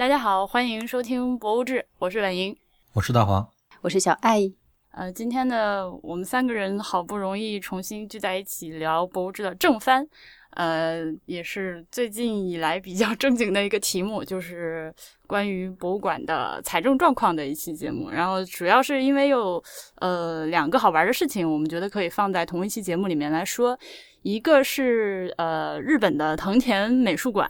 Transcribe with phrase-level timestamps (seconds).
[0.00, 2.56] 大家好，欢迎收听《博物志》，我是婉莹，
[2.94, 3.46] 我是大黄，
[3.82, 4.50] 我是小爱。
[4.92, 10.08] 呃，今天呢，我们三个人好不容易重新聚在一起聊《博物志》的正番，
[10.52, 14.90] 呃，也是最近以来比较正经的一个题目， 就是
[15.26, 18.08] 关于博物馆的财政状况的一期节目。
[18.08, 19.62] 然后主要是因为有
[19.96, 23.78] 呃两个好玩的事情，我们觉得可以放在同一期节目里面来说。
[24.22, 27.46] 一个是呃日本的藤田美术馆。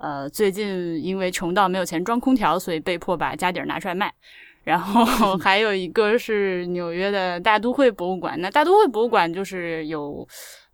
[0.00, 4.12] 呃，最近因为穷到没有钱装空调，所以被迫把家底儿拿出来卖。
[4.64, 8.40] 然后 还有一个是纽约的大都会博物馆。
[8.40, 10.26] 那大都会博物馆就是有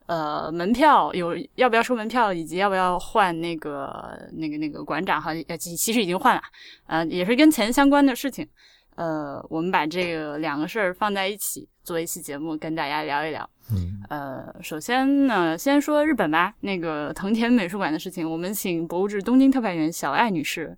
[0.07, 6.43] 呃门票，有要不要收门票，以及要不要换那个那个那个馆长哈，其其实已经换了，
[6.87, 8.49] 呃，也是跟钱相关的事情。
[8.95, 13.49] 呃，我们把这个两个事儿放在一起做一期节目，跟大家聊一聊。
[13.73, 16.55] 嗯，呃，首先呢，先说日本吧。
[16.61, 20.77] 那个藤田美术馆的事情，我们请博物志东京特派员小爱女士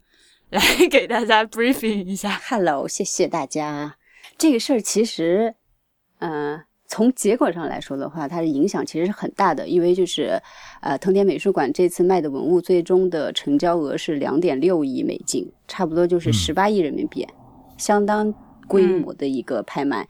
[0.51, 0.61] 来
[0.91, 2.41] 给大家 briefing 一下。
[2.49, 3.97] Hello，谢谢大家。
[4.37, 5.55] 这个事儿其实，
[6.19, 10.39] 嗯，从结果上来说的话，它的影响其实是很大的，因为就是，
[10.81, 17.27] 呃，藤田美术馆这次卖的文物最终的成交额是两点六亿美金，差不多就是十八亿人民币，
[17.79, 18.35] 相当
[18.69, 20.07] 规模的一个拍卖。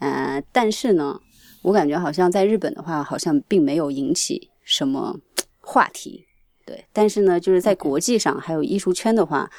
[0.00, 1.20] 嗯，但是呢。
[1.62, 5.18] 我感觉好像在日本的话，好像并没有引起什么
[5.60, 6.24] 话题，
[6.64, 6.84] 对。
[6.92, 9.50] 但是呢，就是在国际上还有艺术圈的话，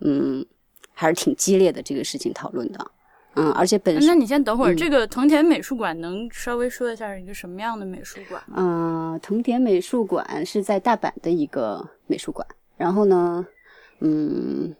[0.00, 0.44] 嗯，
[0.92, 2.90] 还是挺激烈的这个事情讨论的，
[3.34, 3.50] 嗯。
[3.52, 8.42] 而且本身，那你先等会儿，这个藤田美术馆能稍微说一下一个什么样的美术馆？
[8.54, 12.46] 嗯，藤田美术馆是在大阪的一个美术馆，
[12.76, 13.46] 然后呢，
[14.00, 14.76] 嗯，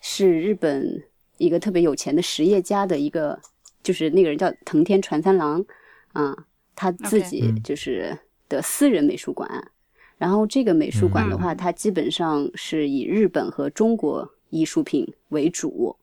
[0.00, 1.02] 是日本
[1.38, 3.40] 一个特别有钱的实业家的一个。
[3.82, 5.64] 就是那个人叫藤田传三郎，
[6.12, 9.70] 啊，他自己就是的私人美术馆。
[10.18, 15.96] 然后这个美术馆的话，它基本上是以日本和中国艺术品为主。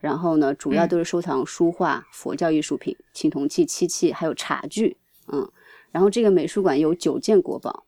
[0.00, 4.96] 然后呢，主要都是收藏书画、佛教艺术品、青铜器、漆器，还有茶具。
[5.26, 5.46] 嗯，
[5.90, 7.84] 然后这个美术馆有九件国宝，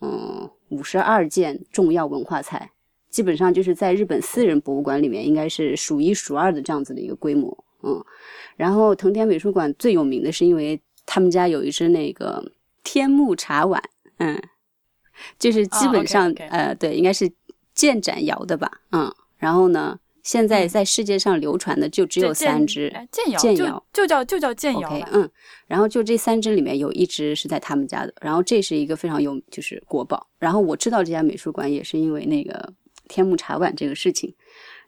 [0.00, 2.72] 嗯，五十二件重要文化财，
[3.08, 7.61] 基本上就是在日本私人博物馆里面应该是数一数二的这样子的一个规模。
[7.82, 8.04] 嗯。
[8.56, 12.52] 然后藤田美术馆最有名的是，因为他们家有一只那个
[12.84, 13.82] 天目茶碗，
[14.18, 14.40] 嗯，
[15.38, 17.30] 就是基本上呃，对，应该是
[17.74, 19.12] 建盏窑的吧，嗯。
[19.38, 25.28] 然后呢，现在在世界上流传的就只有三只建窑，建窑就叫就叫建窑嗯。
[25.66, 30.28] 然后就这三只里面有一只是在他们家的，然后这是一个非常有就是国宝。
[30.38, 32.72] 然后我知道这家美术馆也是因为那个
[33.08, 34.32] 天目茶碗这个事情。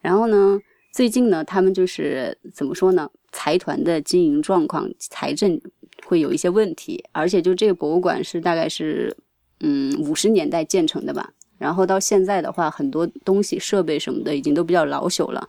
[0.00, 0.60] 然后呢，
[0.94, 3.10] 最近呢，他们就是怎么说呢？
[3.32, 5.60] 财团的经营状况、财政
[6.06, 9.12] 会有一些问题，而且就这个博物馆是大概是，
[9.58, 11.32] 嗯，五十年代建成的吧。
[11.58, 15.48] 然后到现在的话，很多东西、设备什么的已经都比较老朽了，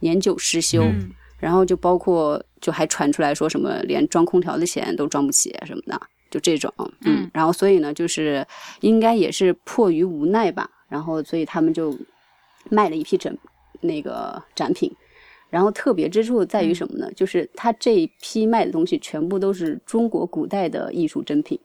[0.00, 0.84] 年久失修。
[1.38, 6.00] 然后就包括，就还传出来说什么连装空调的钱都装不起什么的，
[6.32, 6.74] 就这种。
[7.02, 7.30] 嗯。
[7.32, 8.44] 然后所以呢，就是
[8.80, 10.68] 应该也是迫于无奈吧。
[10.88, 11.96] 然后所以他们就
[12.68, 13.32] 卖了一批整
[13.80, 14.94] 那个展品。
[15.48, 17.10] 然后特别之处在于什么呢？
[17.16, 21.58] 就是他这一批卖的东西全部都是中国古代的艺术珍品，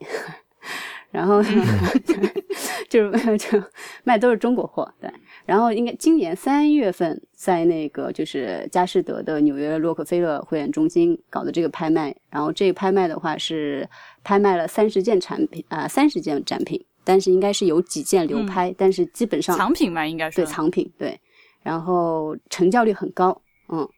[1.11, 1.43] 然后
[2.89, 3.63] 就是 就
[4.03, 4.91] 卖都是中国货。
[4.99, 5.07] 对，
[5.45, 13.87] 然后应该今年三月份在那个就是佳士得的纽约洛克菲勒会展中心搞的这个拍卖，然后这个拍卖的话是
[14.23, 21.19] 拍卖了三十件产品啊，三十件展品，但是应该是有几件流拍，但是基本上藏品嘛，应该是对藏品对，
[21.65, 23.41] 然后成交率很高。
[23.69, 23.89] 嗯，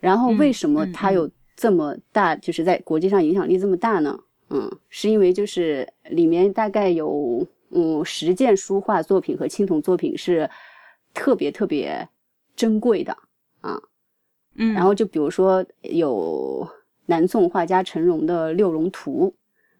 [0.00, 4.18] 然后为什么它有这么大，就是在国际上影响力这么大呢？
[4.50, 10.50] 嗯，是因为就是里面大概有嗯十件书画作品和青铜作品是
[11.14, 12.08] 特别特别
[12.56, 13.16] 珍贵的
[13.60, 13.80] 啊。
[14.56, 16.68] 嗯，然后就比如说有
[17.06, 19.28] 南宋画家陈荣的《六龙图》，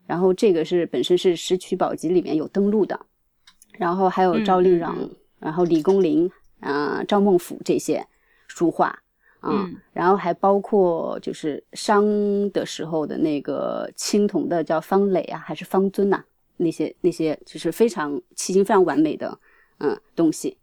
[0.06, 2.98] 然后这个是本身是《石渠宝笈》里面有登录的，
[3.72, 4.94] 然后还有赵令壤，
[5.40, 6.30] 然后李公麟
[6.60, 8.06] 啊、赵孟俯这些
[8.48, 8.98] 书画。
[9.46, 12.02] 嗯，然后还包括就是商
[12.50, 16.24] 的时候的那个青铜的叫方磊啊，还是方尊呐？
[16.56, 19.38] 那些那些就是非常迄今非常完美的
[19.80, 20.56] 嗯东西。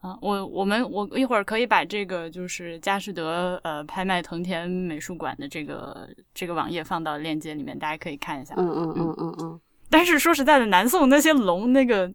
[0.00, 8.54] 啊，我我们我一会儿可以把这个就是佳士得呃拍卖藤田美术馆的这个这个网页放到链接里面，大家可以看一下。
[8.58, 9.60] 嗯嗯嗯嗯嗯。
[9.88, 12.12] 但是说实在的，南宋那些龙那个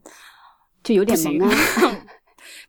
[0.83, 1.49] 就有点萌啊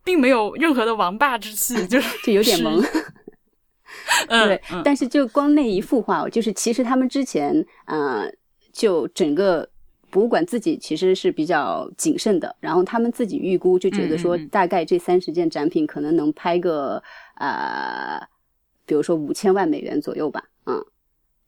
[0.04, 2.80] 并没有任何的王霸之气，就是就有点萌。
[4.28, 8.24] 对，但是就光那一幅画，就是其实他们之前啊，
[8.72, 9.68] 就整个
[10.10, 17.02] 博物馆自己其实是比较谨慎的，然后他们自己预估就觉得说，大概这三十件展品可能能拍个
[17.36, 18.20] 呃，
[18.84, 20.84] 比如说五千万美元左右吧，嗯，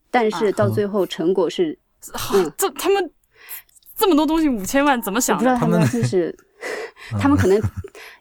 [0.09, 1.77] 但是到最后成果是，
[2.57, 3.11] 这他们
[3.95, 5.37] 这么多东西五千万怎么想？
[5.37, 6.35] 不知道他们就是，
[7.19, 7.61] 他们可能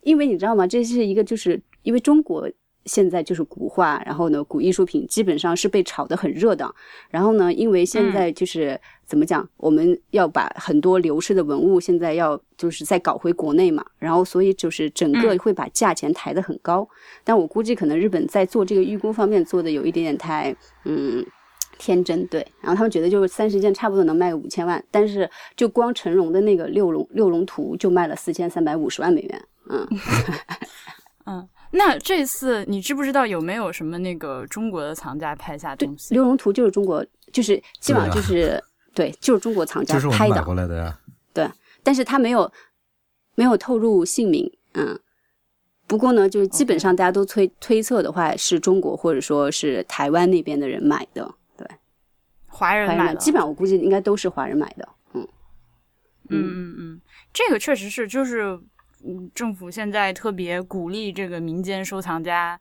[0.03, 0.67] 因为你知道吗？
[0.67, 2.51] 这是一个就是因为中国。
[2.89, 6.73] 现在就是古画，然后呢，古艺术品基本上是被炒得很热的。
[7.11, 16.89] 然后呢，因为现在就是怎么讲，我们要把很多流失的文物现在要就是再搞回国内嘛，然后所以就是整个会把价钱抬得很高。
[17.25, 20.55] 但我估计可能日本在做这个预估方面做的有一点点太
[20.85, 21.27] 嗯
[21.79, 22.47] 天真，对。
[22.61, 29.89] 然后他们觉得就是三十件差不多能卖个五千万，但是就光成龙的那个六龙六龙图就卖了四千三百五十万美元，嗯
[31.27, 31.49] 嗯。
[31.73, 36.11] 那这次你知不知道有没有什么那个中国的藏家拍下东西？
[36.15, 38.63] 《六龙图》就是中国，就是基本上就是
[38.95, 40.43] 对， 就是中国藏家拍的。
[40.45, 40.99] 过来的呀。
[41.35, 41.47] 对，
[41.83, 42.51] 但是他没有
[43.35, 44.99] 没有透露姓名，嗯。
[45.89, 51.46] 不过呢，就是基本上大家都推推测的话，是中国或者说是台湾那边的人买的，对。
[52.57, 55.29] 华人买的，基本上我估计应该都是华人买的，嗯。
[56.29, 57.01] 嗯嗯嗯，
[57.33, 58.59] 这个确实是，就是。
[59.05, 62.59] 嗯，政府现在特别鼓励这个民间收藏家，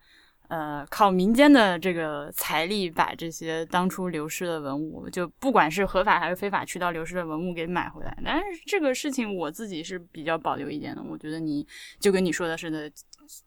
[0.50, 8.16] 呃，靠民间的这个财力把这些当初流失的文物，就不管是合法还是非法渠道流失的文物给买回来。
[8.24, 11.66] 但是这个事情我自己是比较保留意见的，我觉得你
[12.00, 12.92] 就跟你说的似的，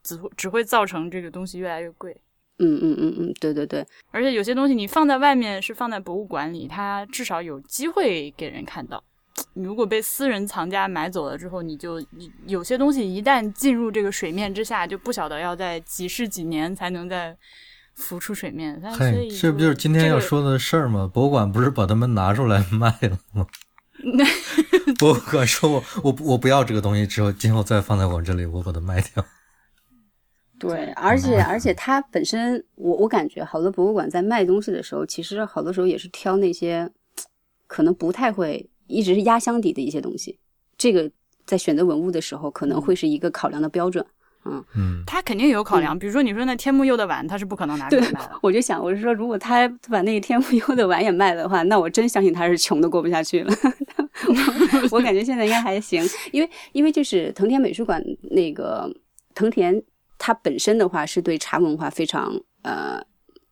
[0.03, 2.19] 只会只会造成这个东西越来越贵。
[2.59, 3.87] 嗯嗯嗯嗯，对对对。
[4.11, 9.03] 而且有些东西你放在外面是放在博物馆里，它至少有机会给人看到。
[9.55, 17.37] 你如果被私人藏家买走了之后，你就你有些东西一旦进入这个水面之下，就不晓得要在几世几年才能再
[17.95, 18.81] 浮出水面。
[18.99, 21.09] 嘿，这不就是今天要说的事儿吗？
[21.13, 23.47] 博物馆不是把它们拿出来卖了吗？
[24.99, 29.25] 博物馆说我我我不要这个东西之后，今后再放在我这里，我把它卖掉。
[30.59, 36.91] 对，而且而且它本身，我我感觉好多博物馆在卖东西的时候，其实好多时候也是挑那些
[37.67, 38.69] 可能不太会。
[38.91, 40.39] 一直是压箱底的一些东西，
[40.79, 41.11] 这个
[41.45, 44.03] 在选择文物的时候可能会是一个考量的标准。
[44.47, 48.31] 嗯嗯，他肯定有考量，比如说你说那天目釉的碗，他是不可能拿出来卖的。
[48.41, 53.53] 我就想，我是说，如果他把那个天目釉的碗也卖了的话，那我真相信他是穷的过不下去了。
[54.91, 56.03] 我感觉现在应该还行，
[56.33, 58.91] 因为因为就是藤田美术馆那个
[59.35, 59.83] 藤田，
[60.19, 63.03] 他本身的话是对茶文化非常呃。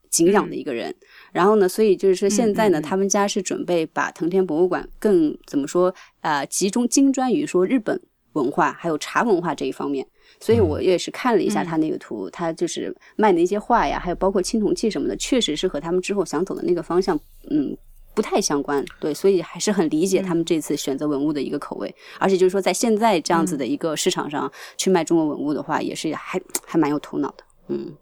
[0.08, 0.94] 敬仰的一个人，
[1.30, 8.00] 然后呢，所以就是说，现在呢，他们家是准备把藤田博物馆更怎么说，呃，集中精专于说日本
[8.32, 10.06] 文化还有茶文化这一方面。
[10.40, 17.18] 所以我也是看了一下他那个图，他就是卖的一些画呀，还有包括青铜器什么的，确实是和他们之后想走的那个方向，
[17.50, 17.76] 嗯，
[18.16, 18.84] 不太相关。
[18.98, 21.94] 对，所以还是很理解他们这次选择文物的一个口味。
[22.18, 27.44] 而且就是说，在现在这样子的一个市场上去卖中国文物的话，也是还还蛮有头脑的。
[27.68, 27.94] 嗯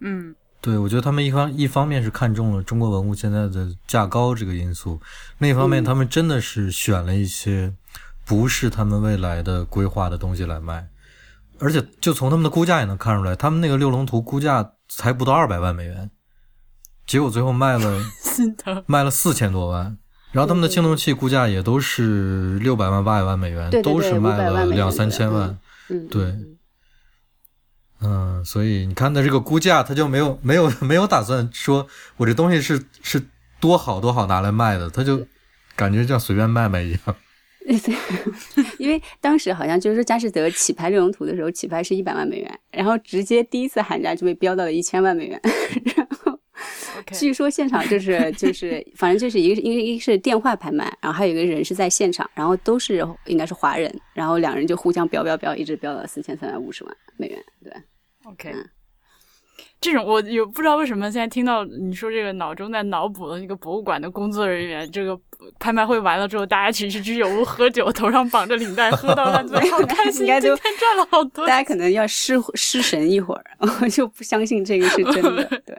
[0.00, 0.34] 嗯。
[0.60, 5.00] 对，我觉得他们一方一方面是看中了中国文物现在的价高这个因素，
[5.38, 7.74] 另一方面他们真的是选了一些
[8.24, 10.86] 不是他们未来的规划的东西来卖，
[11.58, 16.08] 而且就从他们的估价也能看出来，他们那个六龙图估价才不到二百万美元，
[17.12, 18.02] 结果最后卖了
[18.88, 19.98] 卖了四千多万，
[20.30, 25.58] 然后他们的青铜器估价也都是六百万八百万美元，都是卖了两三千万，
[26.10, 26.34] 对。
[28.00, 33.22] 嗯，所以你看他这个估价，他就没有没有 没有打算说我这东西是是
[33.60, 35.26] 多好多好拿来卖的，他就
[35.76, 37.00] 感觉像随便卖卖一样。
[38.78, 45.38] 因为当时好像就是说佳士得起拍六龙图的时候，起拍是一百万美元，然后直接第一次喊价就被标到了一千万美元。
[45.94, 46.21] 然后
[47.10, 57.44] 据说现场就是就是反正就是一个因为一个是电话拍卖，然后还有一个人是在现场，然后都是应该是华人，然后两人就互相标标标，一直标到四千三百五十万美元。
[57.62, 57.72] 对。
[58.24, 58.54] OK，
[59.80, 65.20] 这种我有不知道为什么现在听到你说这个，脑中在脑补的那个博物馆的工作人员，这个
[65.58, 71.44] 拍卖会完了之后，大家去去居酒屋喝酒，头上绑着领带，喝到烂醉，好开心，今天赚了好多。
[71.44, 73.44] 大家可能要失失神一会儿，
[73.82, 75.44] 我就不相信这个是真的。
[75.66, 75.76] 对，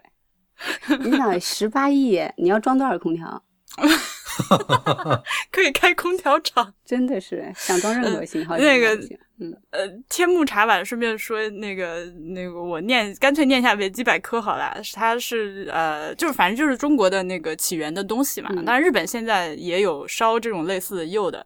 [1.01, 3.43] 你想 十八亿，你要装多少空调？
[5.51, 8.57] 可以开空调厂，真的是想装任何型号。
[8.57, 8.95] 那个，
[9.39, 14.75] 嗯呃，天目茶碗，顺便说那个那个，我念干脆念一下维基百科好了。
[14.93, 18.49] 它是呃，就是反正就是中国的那个起源的东西嘛。
[18.65, 21.45] 当然，日本现在也有烧这种类似的釉的。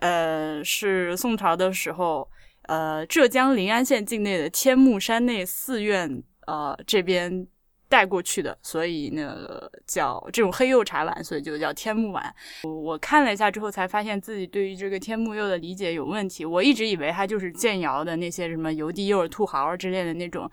[0.00, 2.28] 呃，是宋朝的时候，
[2.62, 7.46] 呃，浙江临安县境内的天目山内寺院呃这边。
[7.94, 12.34] 带过去的，所以呢叫这种黑釉茶碗，所以就叫天目碗。
[12.64, 16.44] 我看了一下之后，才发现自己对于这个天目釉的理解有问题。
[16.44, 20.50] 我一直以为它就是建窑的那些什么油滴釉、兔毫之类的那种，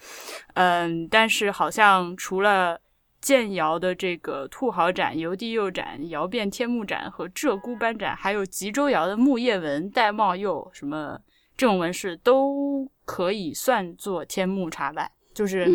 [0.53, 2.79] 嗯，但是好像除了
[3.19, 11.19] 建窑的这个兔毫盏、油滴釉盏、窑变天目盏和鹧鸪斑盏，还有吉州窑的木叶纹、玳瑁釉什么
[11.57, 15.65] 这种纹饰，都可以算作天目茶碗，就是。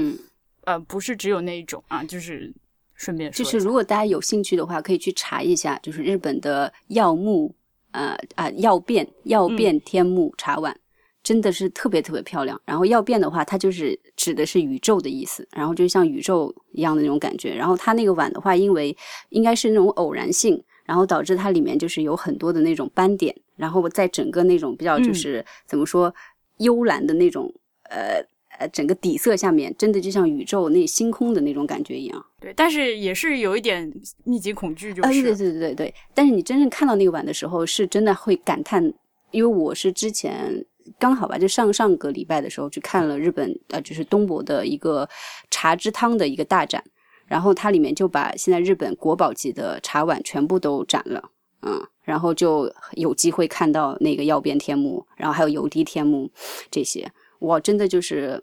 [0.67, 2.53] 嗯，呃，不是只有那一种啊，就是
[2.95, 7.55] 顺便说，就是如果大家有兴趣的话，可以去查一下，就是日本的药木，
[7.93, 10.77] 呃啊药变药变天目茶碗，
[11.23, 12.61] 真的是特别特别漂亮。
[12.65, 17.55] 然后药变的话，它就是指的是宇宙的意思，然后就像宇宙一样的那种感觉。
[17.55, 18.97] 然后它那个碗的话，因为
[19.31, 26.13] 应该是那种偶然性，然后导致它里面就是有很多的那种斑点，然后在整个那种比较就是、怎么说
[26.59, 27.53] 幽蓝的那种
[27.85, 28.21] 呃。
[28.59, 32.25] 呃，整个底色下面真的就像宇宙那星空的那种感觉一样。
[32.41, 33.93] 对，但是也是有一点
[34.25, 35.95] 密集恐惧，就啊，是、对对对对对。
[36.15, 38.93] 但是你真正看到那个碗的时候，是真的会感叹，
[39.31, 40.65] 因为我是之前
[40.99, 45.09] 刚好吧，就上上个礼拜的时候去看了日本呃，就是东博的一个
[45.51, 46.83] 茶之汤的一个大展，
[47.27, 51.31] 然后它里面就把现在日本国宝级的茶碗全部都展了，
[51.63, 56.31] 嗯，然后就有机会看到那个曜变天目，然后还有油滴天目
[56.71, 57.11] 这些，
[57.41, 58.43] 哇，真的就是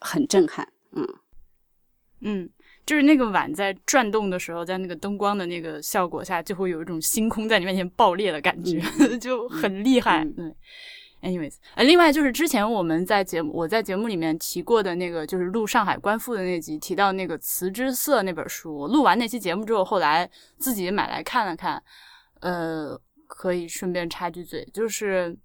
[0.00, 1.06] 很震撼，嗯。
[2.24, 2.48] 嗯，
[2.86, 8.80] 就是那个碗在转动的时候，在那个灯光的那个效果下，就会有一种星空在你面前爆裂的感觉，
[9.18, 10.22] 就很厉害。
[10.22, 10.32] 嗯
[11.20, 21.82] 对，anyways，呃，另外就是之前我们在节目我在节目里面提过的那个，就是录上海官复的那集提到那个《词之色》那本书，我录完那期节目之后，后来自己买来看了看，
[22.40, 22.96] 呃，
[23.26, 25.36] 可以顺便插句嘴，就是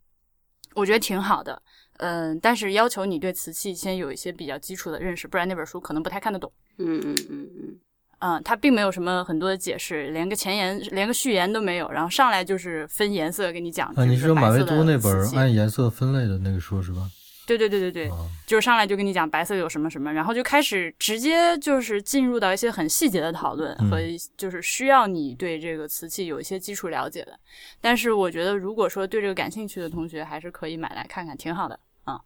[0.77, 1.62] 我觉得挺好的。
[1.98, 6.51] 嗯，但是要求你对瓷器先有一些比较基础的认识，不然那本书可能不太看得懂。
[6.77, 7.79] 嗯嗯嗯嗯
[8.19, 13.91] 嗯，它并没有什么很多的解释，连个前言、连个序言都没有，然后上来就是分颜色给你讲。
[13.96, 17.01] 啊，你是说马未都那本按颜色分类的那个书是吧？
[17.48, 23.98] 对对对对对，啊，就是上来就跟你讲白色有什么什么，然后就开始直接就是进入到一些很细节的讨论嗯和
[24.36, 27.39] 就是需要你对这个瓷器有一些基础了解的。
[27.80, 32.20] 但是我觉得，如果说对这个感兴趣的同学，还是可以买来看看，挺好的啊。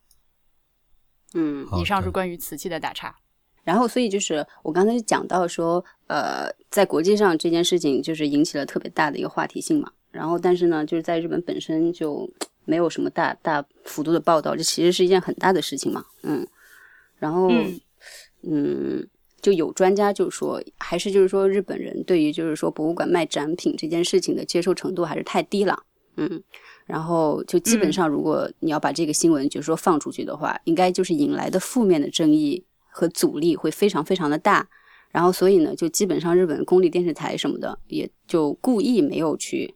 [1.36, 1.68] 嗯。
[1.80, 3.16] 以上是关于瓷器的打岔。
[3.64, 9.92] 然后，所以就是我刚才讲到说，呃，在国际上这件事情就是引起了特别大的一个话题性嘛。
[10.10, 12.28] 然后，但是呢，就是在日本本身就
[12.66, 16.06] 没有什么大大幅度的报道，这其实是一件很大的事情嘛。
[16.24, 16.48] 嗯，
[17.18, 17.80] 然后，嗯
[18.44, 19.08] 嗯，
[19.42, 25.84] 就有专家就说，还是就是说日本人对于就是说博物馆卖展品这件事情的接受程度还是太低了。
[26.18, 26.44] 嗯，
[26.86, 34.68] 然后就基本上，如果你要把这个新闻就是说放出去的话，应该就是引来的负面的争议和阻力会非常非常的大。
[35.10, 39.76] 然后，所以呢，就基本上日本公立电视台什么的，也就故意没有去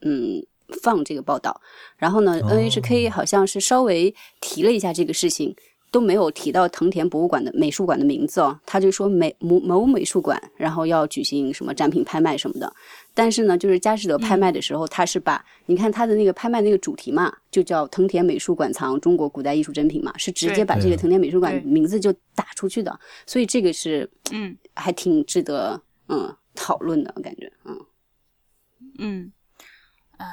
[0.00, 0.44] 嗯
[0.82, 1.60] 放这个报道。
[1.96, 2.48] 然后呢、哦。
[2.50, 5.54] N h k 好像是稍微提了一下这个事情，
[5.90, 12.72] 都没有提到藤田博物馆的美术馆的名字哦，他就说美某某美术馆，然后要举行什么展品拍卖什么的。
[13.14, 24.56] 但是呢，就是佳士得拍卖的时候，他是把你看他的那个拍卖那个主题嘛，就叫藤田美术馆藏中国古代艺术珍品嘛，是直接把这个藤田美术馆名字就打出去的，所以这个是嗯。
[24.74, 25.78] 还挺值得
[26.08, 27.78] 嗯讨论的感觉，嗯。
[28.98, 29.32] 嗯。
[30.16, 30.26] 嗯，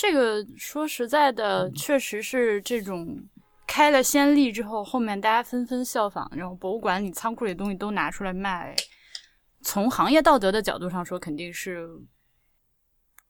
[0.00, 3.18] 这个说实在的，确实是这种
[3.66, 8.76] 开了先例之后，后面大家纷纷效仿，然后博物馆里仓库里的东西都拿出来卖。
[9.60, 11.88] 从行业道德的角度上说，肯定是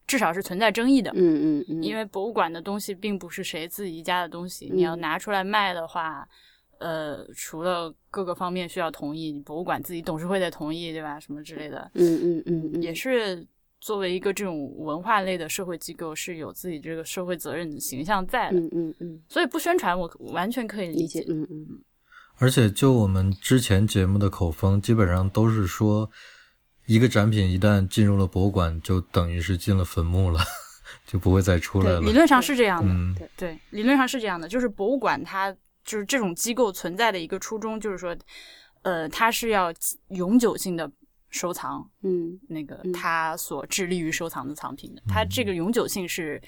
[0.06, 1.10] 至少是存在争议的。
[1.14, 1.16] 嗯
[1.60, 6.28] 嗯嗯，因为博物馆的东西并不是谁自己家的东西，你要嗯拿出来卖的话，
[6.80, 11.18] 呃，除了各个方面需要同意，你博物馆自己董事会得同意，对吧？
[11.18, 13.46] 什么之类的，嗯嗯嗯嗯也是
[13.80, 21.32] 作为一个这种文化类的社会机构，是有自己这个社会责任的形象在的，嗯嗯嗯所以不宣传我完全可以理解解，。
[21.32, 21.66] 嗯嗯
[22.40, 26.08] 而且就我们之前节目的口风，基本上都是说，
[26.86, 30.38] 一个展品一旦进入了博物馆，就等于是进了坟墓了，
[31.04, 32.12] 就不会再出来了理。
[32.12, 35.52] 论上是这样的，嗯对对，理论上是这样的，就是博物馆它
[35.84, 38.16] 就是这种机构存在的一个初衷，就是说，
[38.82, 39.74] 呃，它是要
[40.10, 40.88] 永久性的
[41.30, 46.40] 收藏嗯那个他所致力于收藏的藏品的，他这个永久性是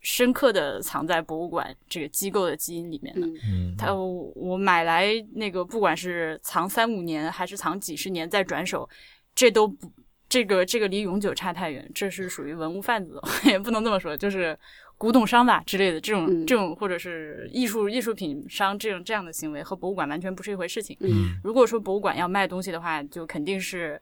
[0.00, 3.26] 深刻的藏在博物馆这个机构的基因里面的。
[3.26, 3.38] 嗯。
[3.44, 8.88] 嗯，它我我买来那个，不管是藏三五年还是藏几十年再转手，
[9.34, 9.90] 这都不
[10.28, 14.56] 这个这个离永久差太远，这是属于文物贩子， 也不能这么说，就是
[14.98, 20.96] 古董商吧之类的这种、嗯这种，或者是艺术艺术品商这种这样的行为，和博物馆完全不是一回事情。
[21.00, 24.00] 嗯如果说博物馆要卖东西的话，就肯定是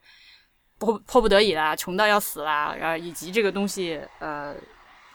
[0.77, 4.53] 迫迫不得已啦，穷到要死啦，然后以及这个东西，呃，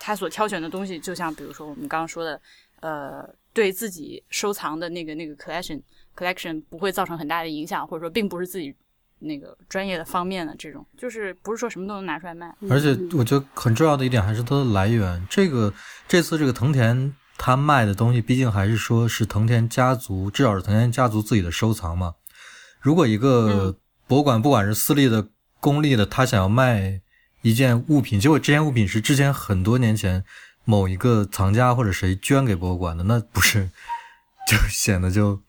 [0.01, 2.41] 他所挑选的东西，就像比如说我们刚刚说的，
[2.81, 5.81] 呃，对自己收藏的那个那个 collection
[6.17, 8.75] collection 不会造成很大的影响，或者说并不是自己
[9.23, 12.55] 那个专业的方面的这种，就是不是说什么都能拿出来卖。
[12.69, 15.27] 而且我觉得很重要的一点还是它的来源。
[15.31, 15.73] 这个
[16.07, 22.15] 这次这个藤田他卖的东西，毕竟还是说是藤田家族，至少是藤田家族自己的收藏嘛。
[22.81, 23.77] 如果一个
[24.07, 25.29] 博物馆，不管是私立的、
[25.61, 27.01] 公立的，他想要卖
[27.43, 30.25] 一件物品，结果这件物品是之前很多年前
[30.65, 33.71] 某一个藏家或者谁捐给博物馆的，那不是
[34.49, 35.41] 就显得就。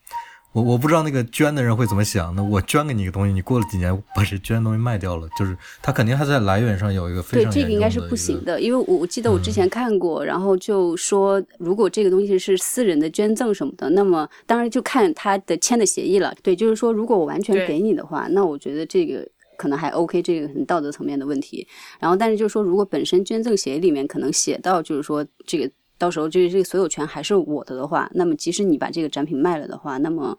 [0.53, 2.33] 我我不知道那个捐的人会怎么想。
[2.35, 16.33] 那我捐给你一个东西，你过了几年把这捐的东西卖掉了，就是他肯定还在来源上有一个非常对，常这个应该是不行的，因为我我记得我之前看过，然后就说如果这个东西是私人的捐赠什么的，那么当然就看他的签的协议了。
[16.43, 21.67] 对，就是说如果我完全给你的话，那我觉得这个可能还 OK，这个很道德层面的问题。
[21.99, 25.69] 然后但是就是说，如果本身捐赠协议里面可能写到就是说这个
[26.03, 30.37] 到时候这个这个所有权还是我的的话，那么即使你把这个展品卖了的话，那么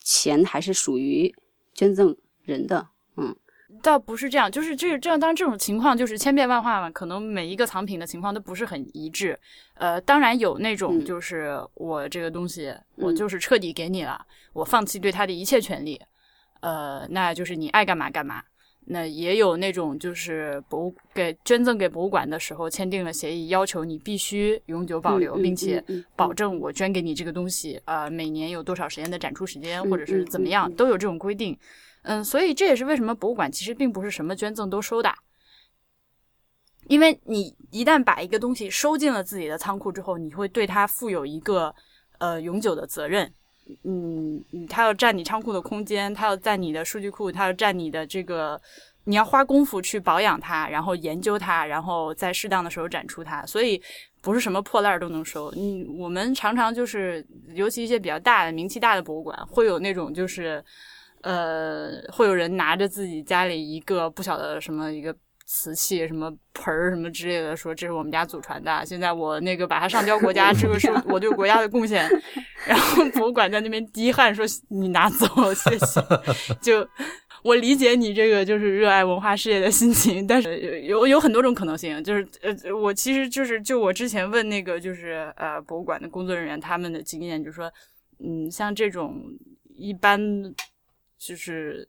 [0.00, 1.32] 钱还是属于
[1.72, 2.88] 捐赠人的。
[3.16, 3.36] 嗯
[3.82, 9.38] 倒不是这样，就是这个这样，当然这种情况就是千变万化嘛，可能每一个藏品的情况都不是很一致。
[9.74, 16.00] 呃，当然有那种嗯就是我这个东西，我就是彻底给你了，我放弃对他的一切权利，
[16.62, 18.42] 呃，那就是你爱干嘛干嘛。
[18.88, 25.82] 那也有那种就是博物给捐赠给博物馆的时候签订了协议，要求你必须永久保留，并且
[26.14, 31.58] 保证我捐给你这个东西，呃，每年有多少时间的展出时间，嗯或者是怎么样，都有这种规定。
[32.02, 35.12] 嗯，所以这也是为什么博物馆其实并不是什么捐赠都收的，
[36.86, 41.74] 因为你一旦把一个东西收进了自己的仓库之后，你会对它负有一个
[42.18, 43.34] 呃永久的责任。
[43.84, 48.60] 嗯，它要占你仓库的空间，它要占你的数据库，它要占你的这个，
[49.04, 53.44] 你要花功夫去保养它，然后研究它，然后在适当的时候展出它。
[53.46, 53.80] 所以
[54.20, 55.52] 不是什么破烂都能收。
[55.56, 60.64] 嗯，我们常常就是，尤其一些比较大的、名气大的博物馆，会有那种就是。
[61.22, 65.12] 呃，会有人拿着自己家里一个不晓得什么一个
[65.46, 72.04] 瓷器、什么盆儿什么之类的，说这是我们家祖传的，现在我那个把它上交国家， 这个是我对国家的贡献。
[72.66, 76.00] 然后博物馆在那边滴汗说：“你拿走，谢谢。”
[76.60, 76.86] 就
[77.44, 82.02] 我理解你这个就是热爱文化事业的心情，但是有有很多种可能性。
[82.02, 87.72] 就是呃，我其实就是就我之前问那个就是呃博物馆的工作人员他们的经验，就是说，
[88.18, 89.22] 嗯，像这种
[89.76, 90.20] 一般。
[91.18, 91.88] 就是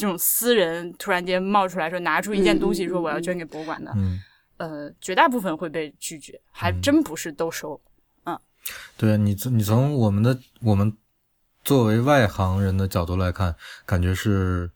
[0.00, 4.18] 这种私人突然间冒出来说拿出一件东西说我要捐给博物馆的，嗯，
[4.56, 7.78] 呃，绝大部分会被拒绝，还真不是都收。
[8.24, 8.40] 嗯
[8.96, 10.96] 对你你从我们的我们
[11.64, 13.54] 作为外行人的角度来看，
[13.86, 14.70] 感觉是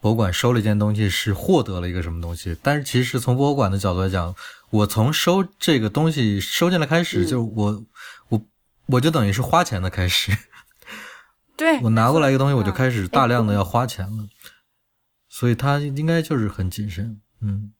[0.00, 4.34] 博物馆收了一件东西是获得了一个什么东西，但是其实从博物馆的角度来讲，
[4.70, 7.84] 我从收这个东西收进来开始，嗯就是我
[8.28, 8.42] 我
[8.86, 10.32] 我就等于是花钱的开始。
[11.56, 14.24] 对我拿过来一个东西，我就嗯开始大量的要花钱了，
[15.30, 17.18] 所以他应该就是很谨慎。
[17.40, 17.72] 嗯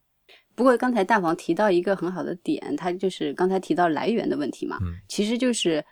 [0.54, 5.84] 不过刚才大黄提到一个很好的点，他就是刚才提到来源的问题嘛，嗯其实就是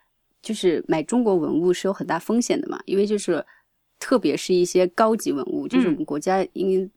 [0.43, 3.45] 就是买中国文物是有很大风险的嘛，因为就是
[3.99, 6.89] 特别是一些高级文物，就是我们国家应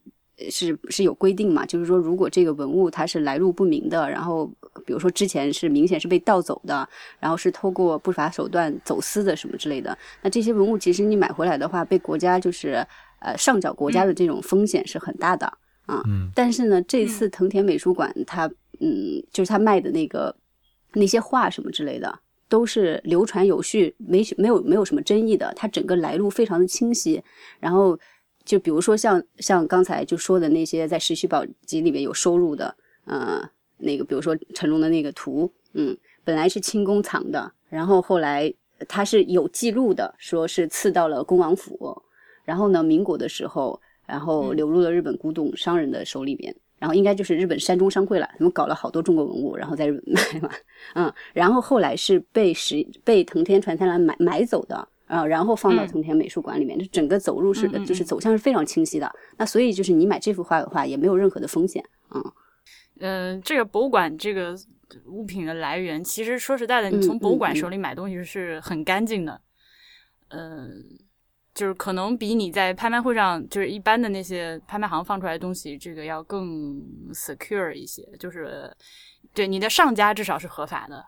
[0.49, 4.47] 是是有规定嘛，就是说如果这个文物它是来路不明的，然后
[4.85, 6.87] 比如说之前是明显是被盗走的，
[7.19, 12.85] 然后是透过不法手段走私的什么之类的，那这些文物其实你买回来的话，被国家就是
[13.21, 15.51] 呃上缴国家的这种风险是很大的。
[15.87, 18.47] 嗯但是呢，这次藤田美术馆它，
[18.79, 20.33] 嗯，就是他卖的那个
[20.93, 27.21] 那些画什么之类的，都是流传有序，没没有没有什么争议的，它整个来路非常的清晰。
[27.59, 27.99] 然后
[28.45, 32.73] 就比如说像像刚才就说的那些在石渠宝集里面有收入的，
[33.05, 33.41] 呃，
[33.77, 38.53] 那个比如说成龙的那个图，嗯，本来是清宫藏的，然后后来
[38.87, 42.00] 他是有记录的，说是赐到了恭王府，
[42.43, 43.81] 然后呢，民国的时候。
[44.07, 50.49] 然后流入了日本古董商人的手里边，然后应该就是日本山中商会了，他们搞了好多中国文物，然后在日本 卖嘛，
[50.95, 61.81] 嗯，然后后来是被石被藤田传三郎买买走的，啊，然后放到藤田美术馆里面，就整个走入是嗯嗯嗯就是走向是非常清晰的，那所以就是你买这幅画的话也没有任何的风险，
[62.13, 62.31] 嗯
[62.99, 64.53] 嗯、这个博物馆这个
[65.05, 69.39] 物品的来源，其实说实在的，你从博物馆手里买东西是很干净的。
[70.33, 70.83] 嗯、
[71.53, 76.81] 就是可能比你在拍卖会上就是一般的那些拍卖行放出来的东西，这个要更
[77.13, 78.75] secure 一些，就是
[79.33, 81.05] 对你的上家至少是合法的。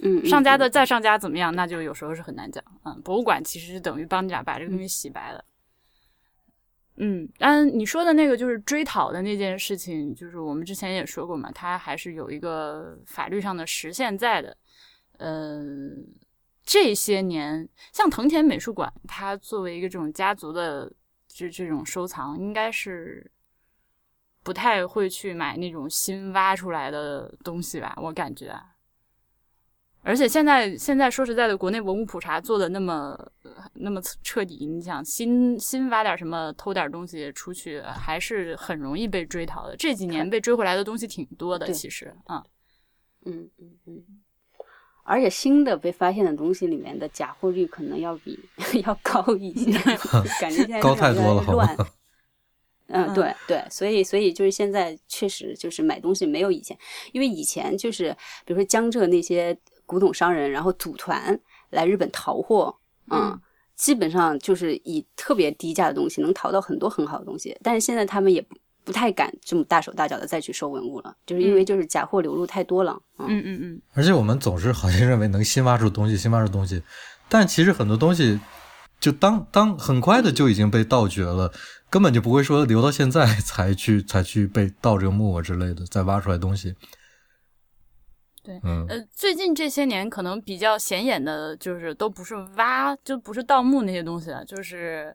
[0.00, 2.64] 嗯，上家的嗯再上家怎么样，那就有时候是很难讲。
[2.84, 5.44] 嗯，博物馆其实是等于帮你俩把这个东西洗白了。
[6.96, 14.56] 嗯，但你说的那个就是追讨的那件事情，就是我们之前也说过嘛，它还是有一个法律上的实现在的。
[15.18, 15.62] 呃，
[16.70, 20.88] 这些年，像藤田美术馆，它作为一个这种家族的
[21.26, 23.28] 这这种收藏，应该是
[24.44, 28.76] 不太会去买那种新挖出来的东西吧，我感觉啊。
[30.02, 39.76] 而且现在现在说实在的，国内文物普查做的那么呃那么彻底，你想新新挖点什么偷点东西出去，还是很容易被追讨的。
[39.76, 42.44] 这几年被追回来的东西挺多的，其实啊，
[43.26, 44.04] 嗯嗯嗯，
[45.02, 48.38] 而且新的被发现的东西里面的假货率可能要比
[48.84, 49.72] 要高一些，
[50.40, 51.86] 感觉现在高太市场越来多了，好越乱吗？
[52.92, 56.76] 嗯，嗯对对，所以所以就是现在确实就是买东西没有以前，
[57.12, 58.10] 因为以前就是
[58.44, 61.38] 比如说江浙那些古董商人，然后组团
[61.70, 62.76] 来日本淘货，
[63.10, 63.40] 嗯，嗯
[63.76, 68.44] 基本上就是以特别低价的东西能淘到很多很好的东西，但是现在他们也
[68.84, 71.66] 不不太敢这么大手大脚的再去收文物了，就是因为嗯。
[71.66, 73.26] 就是假货流入太多了，嗯。
[73.28, 76.82] 嗯嗯嗯，而且我们总是好像认为能新挖出东西，新挖出东西，
[77.28, 78.40] 但其实很多东西
[78.98, 81.52] 就当当很快的就已经被盗掘了，
[81.88, 86.74] 根本就不会说留到现在才去 才去被盗这个墓啊之类的，再挖出来东西。
[88.42, 88.58] 对。
[88.64, 95.14] 嗯，呃，最近这些年可能比较显眼的，就是都不是挖，就不是盗墓那些东西了，就是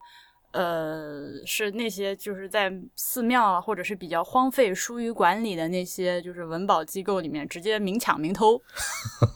[0.55, 8.57] 呃，是那些就是在寺庙啊，或者是比较荒废、疏于管理的那些就是文保机构里面直接明抢明偷。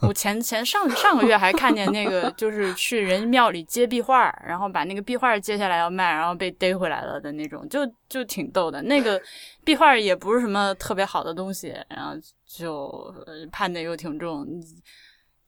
[0.01, 8.81] 我前前上上个月还看见那个，就是去人庙里接壁画，然后把那个壁画接下来要卖，然后被逮回来了的那种，就就挺逗的。
[8.83, 9.21] 那个
[9.65, 12.13] 壁画也不是什么特别好的东西，然后
[12.47, 13.13] 就
[13.51, 14.47] 判的又挺重，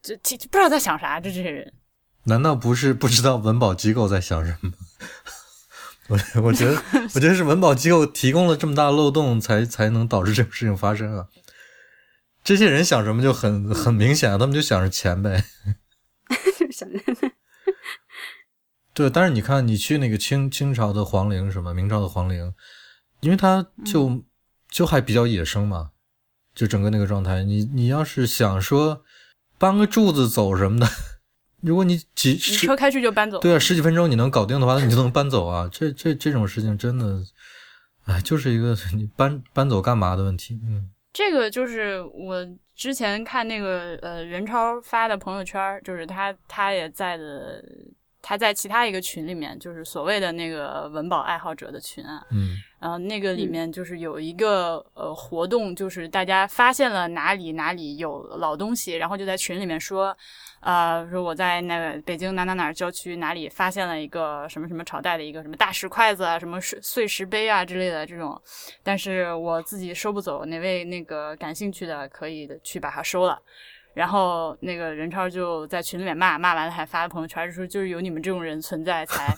[0.04, 1.74] 就就不知道在想啥，这这些人。
[2.26, 4.72] 难道不是不知道文保机构在想什么？
[6.12, 6.76] 我 我觉得，
[7.16, 11.28] 我觉得是文保机构提供了这么大漏洞，才才能导致这种事情发生啊。
[12.44, 15.46] 这些人想什么就很很明显啊，他们就想着钱呗。
[16.72, 16.90] 想
[18.94, 22.54] 对，但是你看，你去那个清清朝的皇陵什么，明朝的皇陵，
[23.22, 24.26] 因为它就、
[24.70, 25.92] 就还比较野生嘛，
[26.54, 27.44] 就整个那个状态。
[27.44, 29.04] 你你要是想说
[29.58, 30.90] 搬个柱子走什么的，
[31.62, 33.40] 如果你几你车开去就搬走。
[33.40, 35.70] 对啊十几分钟你能搞定的话，那 你就能搬走啊。
[35.72, 37.22] 这这这种事情真的，
[38.06, 40.60] 哎，就是一个 你搬搬走干嘛的问题。
[40.64, 47.62] 嗯这个就是我之前看那个呃任超发的朋友圈，就是他他也在的，
[48.22, 60.18] 他在其他一个群里面，就是所谓的那个文保爱好者的群啊，嗯然后那个里面就是有一个、呃活动，就是大家发现了哪里哪里有老东西，然后就在群里面说，
[60.62, 68.40] 呃，说我在那个北京哪哪哪郊区哪里发现了一个什么什么朝代的一个什么大石筷子啊，什么碎碎石碑啊之类的这种，
[68.84, 73.42] 但是我自己收不走，哪位那个感兴趣的可以去把它收了。
[73.94, 79.36] 然后那个任超就在群里面骂，骂完了还发朋友圈，说就是有你们这种人存在才，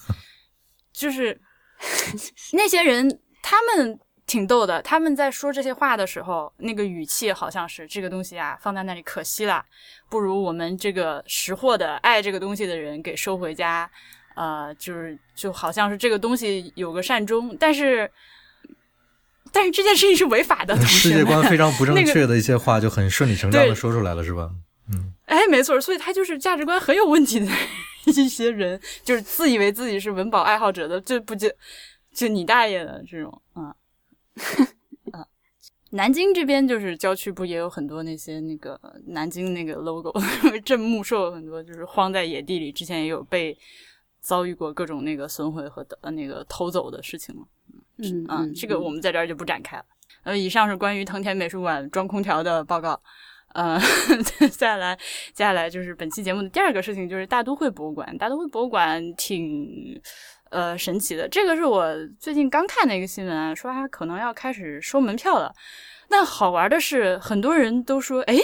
[0.92, 1.40] 就是
[2.54, 9.64] 那些人他们挺逗的，他们在说这些话的时候，那个语气好像是这个东西啊放在那里可惜了，
[10.10, 13.90] 不如我们这个识货的爱这个东西的人给收回家，
[14.36, 18.10] 呃，就是就好像是这个东西有个善终，但是
[19.52, 24.50] 但是这件事情是违法的， 世界观非常不正 确的一些话就很顺理成章的说出来了，是吧？
[24.90, 25.14] 嗯。
[25.26, 27.48] 哎，没错，所以他就是价值观很有问题的
[28.06, 31.50] 一些人，就是自以为自己是文保爱好者的，就不就
[32.14, 33.74] 就你大爷的这种，啊
[35.12, 35.26] 啊。
[35.92, 40.12] 南京这边就是郊区，不也有很多那些那个南京那个 logo
[40.66, 43.56] 镇墓兽，很多就是荒在野地里，之前也有被
[44.20, 47.46] 遭遇过各种那个损毁和呃那个偷走的事情嘛。
[47.98, 49.86] 嗯啊，这个我们在这儿就不展开了。
[50.24, 53.00] 呃，以上是关于藤田美术馆装空调的报告。
[53.50, 53.80] 呃，
[54.40, 54.96] 接下来，
[55.32, 58.18] 接下来就是本期节目的第二个事情，就是大都会博物馆。
[58.18, 60.02] 大都会博物馆挺
[60.54, 61.86] 呃神奇的，这个是我
[62.20, 65.54] 最近刚看的一个新闻啊，说它可能要开始收门票了。
[66.10, 68.38] 那好玩的是，很多人都说，哎，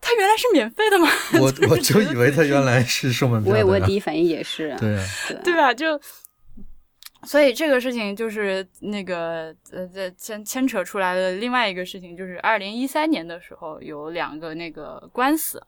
[0.00, 1.08] 它原来是免费的吗？
[1.40, 5.72] 我我就以为他原来是收门票我也的呀我第一反应也是，对啊，对对吧？
[5.72, 6.00] 就
[7.24, 15.62] 所以这个事情就是那个呃，这牵牵扯出来的另外一个事情，就是二零一三年的时候有两个那个官司，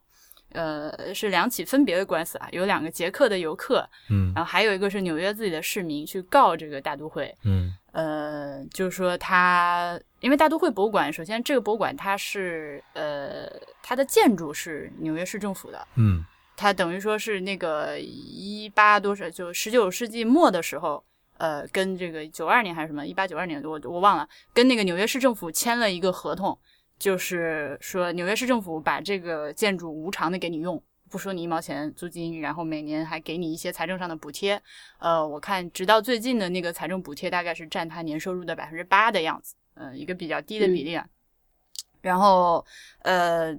[0.55, 4.33] 呃，是两起分别的官司啊，有两个捷克的游客，嗯。
[4.35, 7.73] 然后还有一个是纽约自己的市民去告这个大都会，嗯。
[7.93, 13.47] 呃，就是说他，因为大都会博物馆，首先这个博物馆它是呃，
[13.83, 16.25] 它的建筑是纽约市政府的，嗯。
[16.57, 21.03] 它等于说是那个一八多少，就十九世纪末的时候，
[21.39, 26.57] 呃，跟这个九二年还是什么一八九二年，我我忘了，跟那个纽约市政府签了一个合同，
[27.03, 34.63] 就是说纽约市政府把这个建筑无偿的给你用，不收你一毛钱租金，然后每年还给你一些财政上的补贴。
[35.01, 41.05] 呃，我看直到最近的那个财政补贴大概是占他年收入的百分之八的样子，呃，一个比较低的比例啊。
[42.03, 42.65] 然后
[43.01, 43.53] 呃，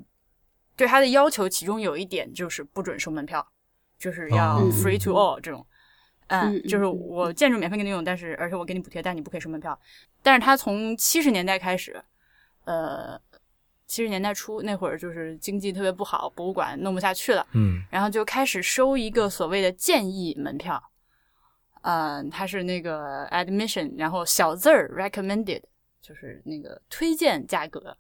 [0.78, 3.46] 对他的要求其中有一点就是不准收门票，
[4.00, 5.68] 就是要哦 free to all 这种。
[6.28, 9.78] 嗯，嗯就是嗯我建筑免费给你用，但是而且我给你补贴，但你不可以收门票。
[10.22, 12.02] 但是他从七十年代开始，
[12.64, 13.20] 呃，
[13.86, 20.82] 七十年代初那会儿就是经济特别不好，博物馆弄不下去了，嗯然后就开始收一个所谓的建议门票，
[21.82, 25.62] 呃，它是那个 admission，然后小字儿 recommended，
[26.02, 27.96] 就是那个推荐价格，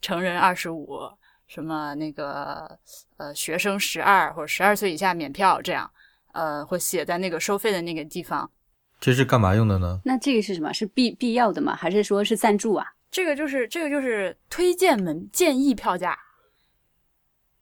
[0.00, 1.00] 成人二十五，
[1.46, 2.78] 什么那个
[3.18, 5.88] 呃学生十二或者十二岁以下免票这样，
[6.32, 8.50] 呃，会写在那个收费的那个地方。
[8.98, 10.00] 这是干嘛用的呢？
[10.04, 10.72] 那这个是什么？
[10.72, 11.76] 是必必要的吗？
[11.76, 12.86] 还是说是赞助啊？
[13.16, 16.18] 这个就是这个就是推荐门建议票价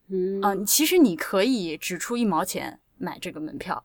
[0.09, 3.85] 嗯啊、其实你可以只出一毛钱买这个门票，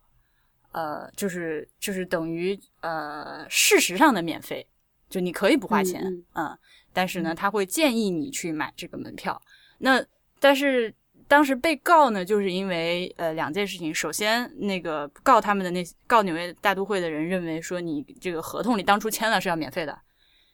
[0.72, 4.66] 呃，就是就是等于呃事实上的免费，
[5.12, 6.58] 就你可以不花钱，嗯嗯
[6.92, 9.40] 但是呢，他会建议你去买这个门票。
[9.78, 10.04] 那
[10.40, 10.92] 但是
[11.28, 19.96] 当时被告呢，就是因为呃两件事情，首先那个告他们的那告纽约大都会的人认为说你这个合同里当初签了是要免费的。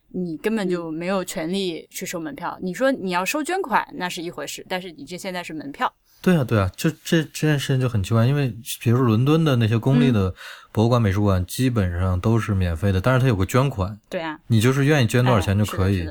[0.10, 2.58] 你根本就没有权利去收门票。
[2.62, 5.92] 你说你要收捐款那是一回事，但是你这现在是门票，
[6.22, 10.34] 对啊，对啊，就这这件事情就很奇怪，因为比如说伦敦的那些公立的
[10.72, 16.08] 博物馆、美术馆基本上都是免费的，但是它有个捐款，对啊，你就是愿意捐多少哎钱就可以。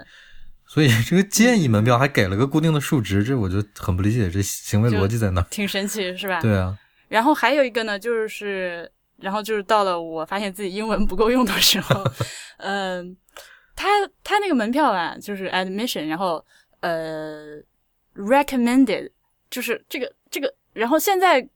[0.66, 5.40] 所以这个建议门票还给了个固定的数值，这我就很不理解这行为逻辑在哪。
[5.42, 6.40] 挺神奇是吧？
[6.40, 6.76] 对啊，
[7.06, 12.04] 然后还有一个呢，就是，然后就是到了我发现自己英文不够用的时候，
[12.58, 13.16] 嗯、
[13.76, 13.88] 他
[14.22, 16.44] 他那个门票啊，就是 admission，然后
[16.80, 17.58] 呃
[18.14, 19.10] recommended，
[19.50, 21.48] 就是这个这个，然后现在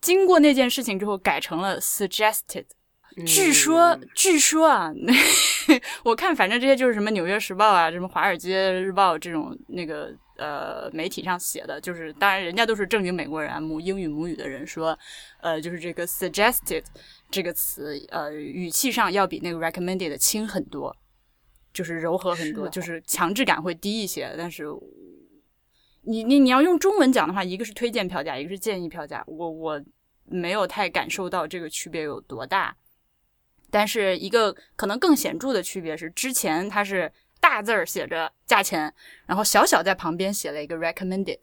[0.00, 2.64] 经过那件事情之后改成了 suggested。
[3.26, 4.90] 据说，嗯据说啊，
[6.02, 14.98] 我看反正这些就是什么《纽约时报》啊，什么《华尔街日报》这种那个呃媒体上写的，就是当然人家都是正经美国人啊，母英语母语的人说，
[15.42, 16.82] 呃，就是这个 suggested
[17.30, 20.96] 这个词，呃，语气上要比那个 recommended 轻很多，
[21.72, 24.66] 就是柔和很多，是哦就是强制感会低一些，但是。
[26.04, 29.22] 你你你要用中文讲的话，一个是推荐票价，一个是建议票价。
[29.28, 29.80] 我我
[30.24, 32.76] 没有太感受到这个区别有多大，
[33.70, 38.92] 但是一个可能更显著的区别是，之前它是大字儿写着价钱，
[39.26, 41.38] 然后小小在旁边写了一个 recommended，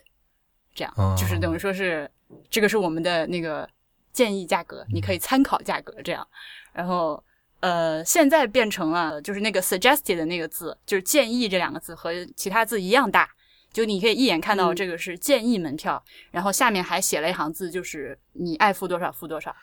[0.75, 2.11] 这样、哦就是等于说是
[2.49, 3.65] 这个是我们的那个
[4.11, 6.27] 建议价格，你可以参考价格这样，
[6.73, 7.23] 然后。
[7.59, 13.29] 呃，现在变成了就是那个 suggested 的那个字，就是建议这两个字和其他字一样大，
[13.73, 19.53] 就你可以一眼看到嗯这个是建议门票，然后下面还写了一行字，就是你爱付多少付多少。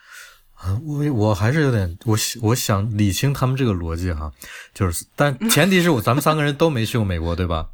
[0.55, 4.33] 啊我我还是有点，我想我想理清他们这个逻辑哈，
[4.73, 7.69] 就是，但 前提是我咱们三个人都没去过美国，对吧？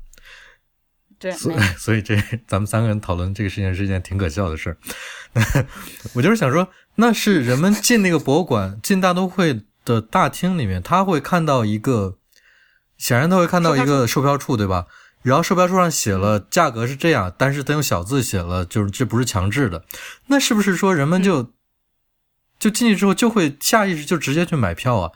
[1.20, 2.16] 对，所以 所以这
[2.48, 4.76] 咱们三个人讨论这个事情是一件挺可笑的事儿。
[6.14, 12.16] 我就是想说，那是人们进那个博物馆、进大都会的大厅里面，他会看到一个，
[12.98, 14.86] 显然他会看到一个售票处，对吧？
[15.22, 19.84] 然后售票处上写了价格是这样，但是他用小字写了，就是这不是强制的。
[20.26, 21.52] 那是不是说人们就、
[22.58, 25.12] 就进去之后就会下意识就直接去买票啊？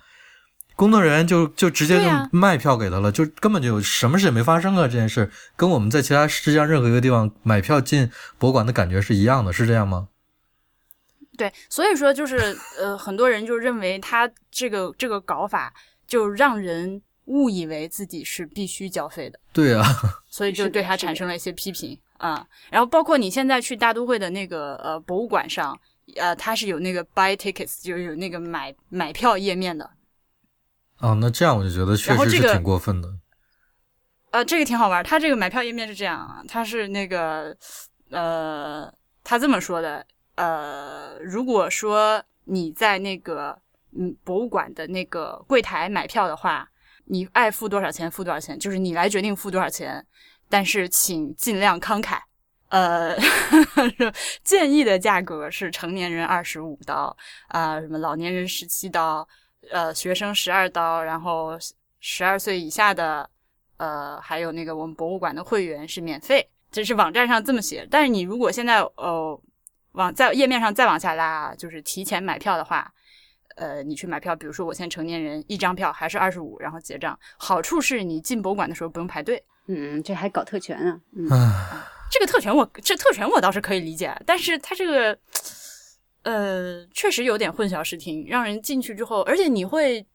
[0.77, 4.83] 工作人员就就直接就卖票给他了，就根本就什么事也没发生啊！
[4.83, 10.09] 这件事跟我们在其他世界上任何一个地方买票进博物馆的感觉是一样的，是这样吗？
[11.37, 15.73] 对，所以说就是呃，很多人就认为他这个这个搞法
[16.07, 19.85] 就让人误以为自己是必须交费的，对啊，
[20.29, 25.79] 所以就对他产生了一些批评啊、然后包括你现在去大都会的那个呃博物馆上，
[26.17, 29.85] 呃，它是有那个 buy tickets，就是有那个买买票页面的。
[30.97, 33.15] 啊，那这样我就觉得确实是挺过分的。
[34.31, 35.19] 呃，这个挺好玩他。
[35.19, 37.55] 这个买票页面是这样啊，他是那个
[38.11, 38.91] 呃，
[39.23, 40.03] 他这么说的，
[40.37, 43.59] 呃，如果说你在那个
[43.99, 46.71] 嗯博物馆的那个柜台买票的话，
[47.07, 50.07] 你爱付多少钱付多少钱，就是你来决定付多少钱，
[50.49, 52.19] 但是请尽量慷慨
[52.69, 53.17] 呃，
[54.43, 57.17] 建议的价格是成年人二十五刀，
[57.49, 59.27] 啊、什么老年人十七刀，
[59.71, 61.57] 呃，学生十二刀，然后
[62.01, 63.31] 十二岁以下的，
[63.77, 67.87] 呃，还有那个我们博物馆的会员是免费，这是网站上这么写。
[67.89, 69.41] 但是你如果现在哦
[69.97, 72.91] 往在页面上再往下拉，就是提前买票的话，
[73.57, 77.19] 呃，你去买票，比如说我现在成年人一张票还是二十五，然后结账。
[77.37, 79.43] 好处是你进博物馆的时候不用排队。
[79.69, 81.79] 嗯，这还搞特权啊，嗯，唉，
[82.11, 85.19] 这个特权我这特权我倒是可以理解，但是它这个
[86.23, 90.07] 呃确实有点混淆视听，让人进去之后，而且你会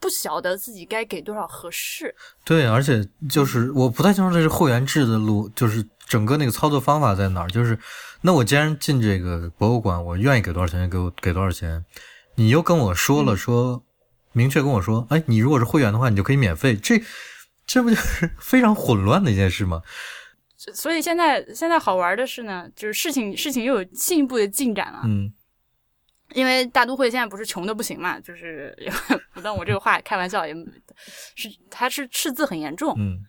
[0.00, 2.14] 不晓得自己该给多少合适。
[2.44, 7.50] 对，而且就是我不太清楚这是会员制的路，就是整个那个操作方法在哪儿。
[7.50, 7.78] 就是
[8.26, 11.84] 那我既然进这个博物馆，我愿意给多少钱就给我给多少钱，
[12.36, 13.84] 你又跟我说了说，
[14.32, 17.02] 明确跟我说，哎，你如果是会员的话，你就可以免费，这
[17.66, 19.82] 这不就是 非常混乱的一件事吗？
[20.56, 25.02] 所以现在现在好玩的是呢，就是事情事情又有进一步的进展了。
[25.04, 25.30] 嗯
[26.32, 28.74] 因为大都会现在不是穷的不行嘛，就是
[29.34, 30.54] 不当我这个话开玩笑，也
[31.36, 33.20] 是他是赤字很严重，嗯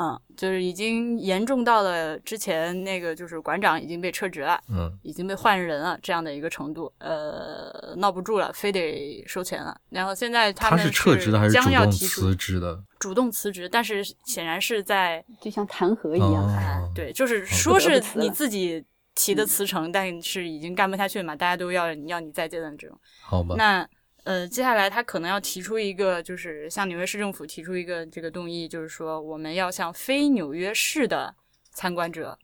[0.00, 9.76] 嗯，就是已经严重到了之前那个就是馆长已经被撤职了，嗯已经被换人了这样的一个程度，呃，闹不住了，非得收钱了。
[9.90, 12.80] 然后现在他们是撤职的还是将主动要提出辞职的？
[13.00, 18.84] 主动辞职，但是显然是在就像弹劾一样，哦，对，就是说是你自己
[19.16, 22.96] 提的辞呈，但是已经干不下去了嘛，大家都要要你再见的这种。
[23.20, 23.84] 好吧，那
[24.28, 31.34] 呃，接下来他可能要提出一个，就是向纽约市政府提出一个这个动议，就是说我们要向非纽约市的
[31.72, 32.38] 参观者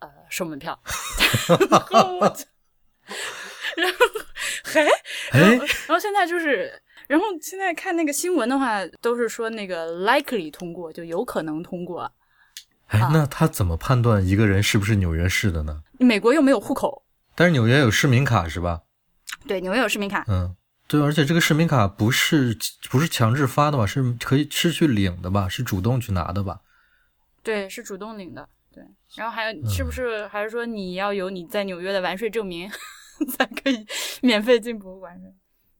[0.00, 0.78] 呃收门票。
[1.70, 2.44] 然后我就，
[3.78, 3.96] 然后
[4.64, 4.86] 嘿，
[5.30, 6.70] 哎，然后现在就是，
[7.08, 12.12] 然后现在看那个新闻的话，都是说那个 likely 通过，就有可能通过。
[12.88, 15.82] 哎，啊那他怎么判断一个人是不是纽约市的呢？
[15.98, 17.02] 美国又没有户口，
[17.34, 18.82] 但是纽约有市民卡是吧？
[19.48, 20.54] 对，纽约有市民卡，嗯，
[20.90, 22.58] 对，而且这个市民卡不是
[22.90, 23.86] 不是强制发的吧？
[23.86, 25.48] 是可以是去领的吧？
[25.48, 26.62] 是主动去拿的吧？
[27.44, 28.82] 对，是主动领的，对。
[29.14, 32.68] 然后还有是不是还是说你要有你在纽约的完税证明，
[33.38, 33.86] 才可以
[34.20, 35.16] 免费进博物馆？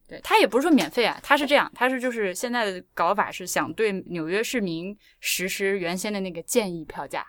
[0.06, 7.26] 对，他也不是说免费啊，他是这样，他是就是现在的搞法是想对纽约市民实施原先的那个建议票价，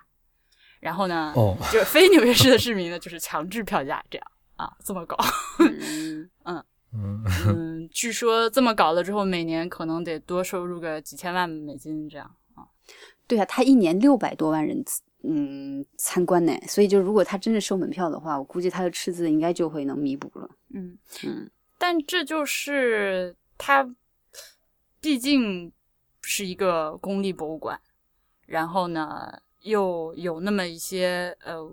[0.80, 5.18] 然后呢，哦，就是非纽约市的市民呢，就是强制票价这样啊，这么搞。
[6.46, 12.64] 嗯，嗯，嗯， 据说这么搞了之后，每年可能得多收入个几千万美金这样啊。
[13.28, 20.50] 对啊，他一年六百多万人次嗯参观呢，所以就如果他真的收门票的话，我估计他的赤字应该就会能弥补了。
[20.74, 23.88] 嗯嗯，但这就是他，
[25.00, 25.72] 毕竟
[26.22, 27.80] 是一个公立博物馆，
[28.48, 31.72] 然后呢又有那么一些呃，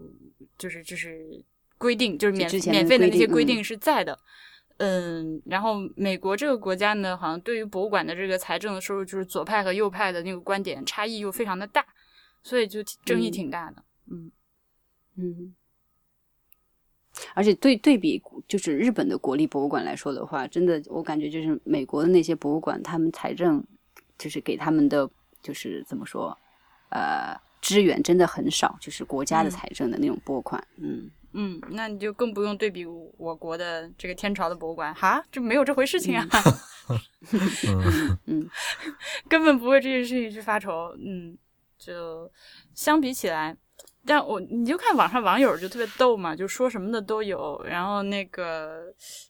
[0.57, 1.42] 就是就是
[1.76, 4.12] 规定，就是免免费的那些规定规定是在的。
[4.12, 4.18] 嗯，
[5.47, 11.85] 然后美国这个国家呢，好像对于博物馆的这个财政的收入，就是左派和右派的那个观点差异又非常的大，
[12.43, 13.83] 所以就争议嗯挺大的。
[14.11, 14.31] 嗯
[15.17, 15.55] 嗯，
[17.35, 23.62] 而且对对比就是日本的国立博物馆来说的话，真的我感觉就是美国的那些博物馆，他们财政
[24.17, 25.11] 就是给他们的
[25.43, 26.38] 就是怎么说，
[26.91, 30.64] 呃，支援真的很少，就是国家的嗯财政的那种拨款。
[30.77, 31.11] 嗯，嗯，
[31.71, 36.27] 那你就更不用对比我国的这个天朝的博物馆，哈，这没有这回事情啊。
[38.27, 38.49] 嗯
[39.29, 40.95] 根本不为这件事情去发愁。
[40.99, 41.37] 嗯，
[41.79, 42.31] 就
[42.75, 43.55] 相比起来，
[44.07, 47.62] 但我你就看网上网友就特别逗嘛，就说什么的都有。
[47.69, 48.85] 然后那个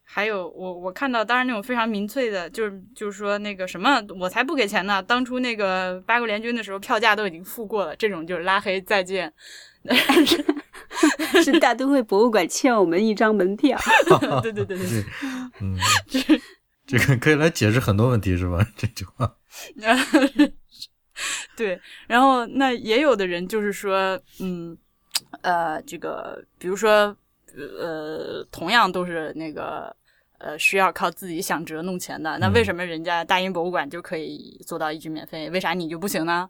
[0.05, 5.03] 还有我我看到，当然那种非常民粹的，就是就是说那个什么，我才不给钱呢。
[5.03, 9.33] 当初 那个八国联军的时候，票价都已经付过了，这种就是拉黑再见。
[11.45, 13.79] 是大都会博物馆欠我们一张门票。
[14.43, 15.05] 对对对对对，
[15.61, 15.77] 嗯，
[16.87, 18.67] 这个可以来解释很多问题是吧？
[18.77, 19.37] 这句话，
[21.57, 24.77] 对，然后那也有的人就是说，嗯，
[25.43, 27.15] 呃，这个比如说，
[27.79, 29.95] 呃，同样都是那个
[30.39, 36.49] 呃需要靠自己想辙弄钱的，那为嗯什么人家大英博物馆就可以做到一直免费，为啥你就不行呢？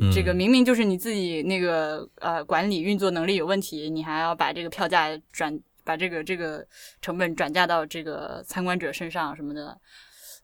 [0.00, 6.64] 嗯这个明明就是你自己那个呃管理运作能力有问题，你还要把这个票价转把这个这个
[7.02, 9.80] 成本转嫁到这个参观者身上什么的，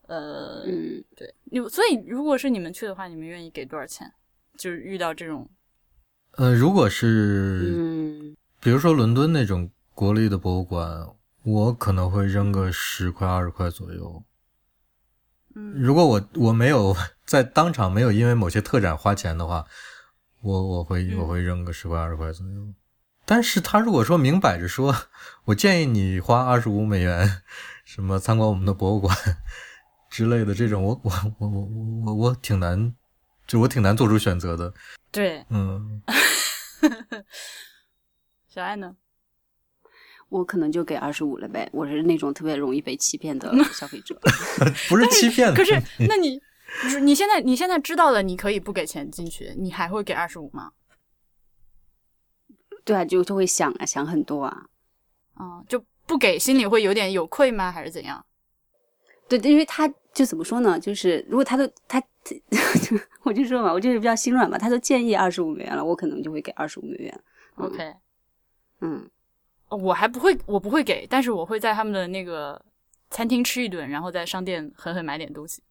[0.08, 4.10] 呃，嗯，对，你所以如果是你们去的话，你们愿意给多少钱？
[4.56, 5.48] 就是遇到这种，
[6.32, 11.06] 呃，如果是嗯，比如说伦敦那种国立的博物馆，
[11.44, 14.24] 我可能会扔个十块二十块左右。
[15.56, 19.64] 嗯如果我我没有 在当场没有因为某些特展花钱的话，
[20.40, 22.74] 我我会嗯我会扔个十块二十块左右。
[23.26, 24.94] 但是他如果说明摆着说，
[25.46, 27.42] 我建议你花二十五美元，
[27.84, 29.16] 什么参观我们的博物馆
[30.10, 31.66] 之类的这种，我我我我
[32.06, 32.94] 我我挺难，
[33.46, 34.72] 就我挺难做出选择的。
[35.10, 36.02] 对，嗯，
[38.48, 38.94] 小爱呢？
[40.34, 41.68] 我可能就给二十五了呗。
[41.72, 44.18] 我是那种特别容易被欺骗的 消费者。
[44.90, 46.30] 不是欺骗的，可是， 那你，
[46.88, 50.72] 你你现在你现在知道了，你可以不给钱进去，你还会给二十五吗？
[52.84, 54.66] 对啊，就就会想啊，想很多啊。
[55.38, 57.70] 嗯，就不给，心里会有点有愧吗？
[57.70, 58.26] 还是怎样？
[59.28, 60.80] 对，因为他就怎么说呢？
[60.80, 62.02] 就是如果他都他，
[63.22, 64.58] 我就说嘛，我就是比较心软嘛。
[64.58, 67.20] 他都建议二十五美元了，我可能就会给二十五美元。
[67.54, 67.94] OK，
[68.80, 69.08] 嗯，
[69.76, 72.60] 我还不会，我不会给，但是我会在他们的那个
[73.10, 75.62] 餐厅吃一顿，然后在商店狠狠买点东西。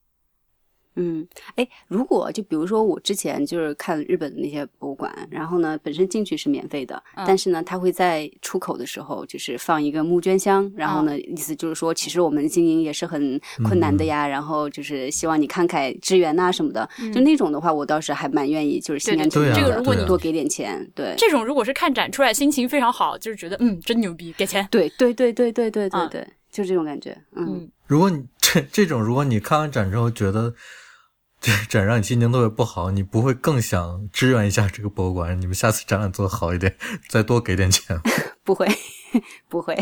[0.96, 21.16] 嗯，哎，如果就比如说我之前就是看日本的那些博物馆，然后呢，本身进去是免费的，嗯但是呢，他会在出口的时候就是放一个募捐箱，然后呢，意思就是说，其实我们经营也是很困难的呀，然后就是希望你慷慨支援呐、什么的，就那种的话，我倒是还蛮愿意，就是心甘情愿的这个如果你多给点钱，对。
[21.18, 24.68] 这种如果是看展出来，心情非常好，就是觉得嗯真牛逼，给钱。
[24.70, 30.54] 对对对对对对对就这种感觉，嗯，嗯，如果你这这种，如果你看完展之后觉得
[31.70, 35.39] 这展让你心情特别不好，你不会更想支援一下这个博物馆？
[35.41, 36.74] 你们下次展览做得好一点，
[37.10, 38.00] 再多给点钱。
[38.46, 38.66] 不会，
[39.50, 39.76] 不会。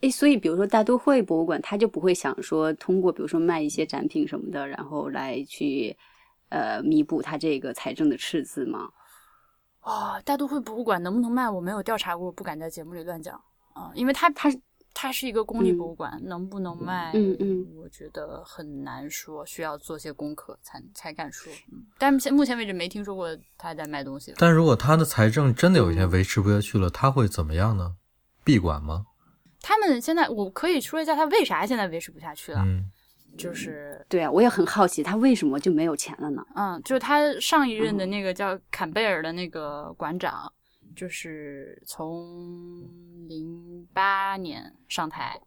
[0.00, 5.96] 诶，所以比如说大都会博物馆，他就不会想说通过比如说卖一些展品什么的，然后来去
[6.48, 8.88] 呃弥补他这个财政的赤字吗？
[9.82, 13.40] 哦，大都会博物馆能不能卖，我没有调查过，不敢在节目里乱讲
[13.74, 14.50] 啊、因为它它
[14.94, 21.52] 它是一个公立博物馆，能不能卖，嗯嗯我觉得很难说，需要做些功课才才敢说。
[21.72, 24.34] 嗯，但现目前为止没听说过他在卖东西。
[24.36, 27.96] 但如果他的财政真的有一天维持不下去了，他会怎么样呢？
[28.44, 29.06] 闭馆吗？
[29.60, 32.90] 他们现在，我可以说一下他为啥现在维持不下去了，嗯，
[33.38, 36.44] 就是对啊，我也很好奇，他为什么就没有钱了呢？
[36.56, 40.52] 嗯，就是他上一任的那个叫坎贝尔的那个馆长，
[40.94, 42.82] 就是从
[43.28, 45.40] 零八年上台，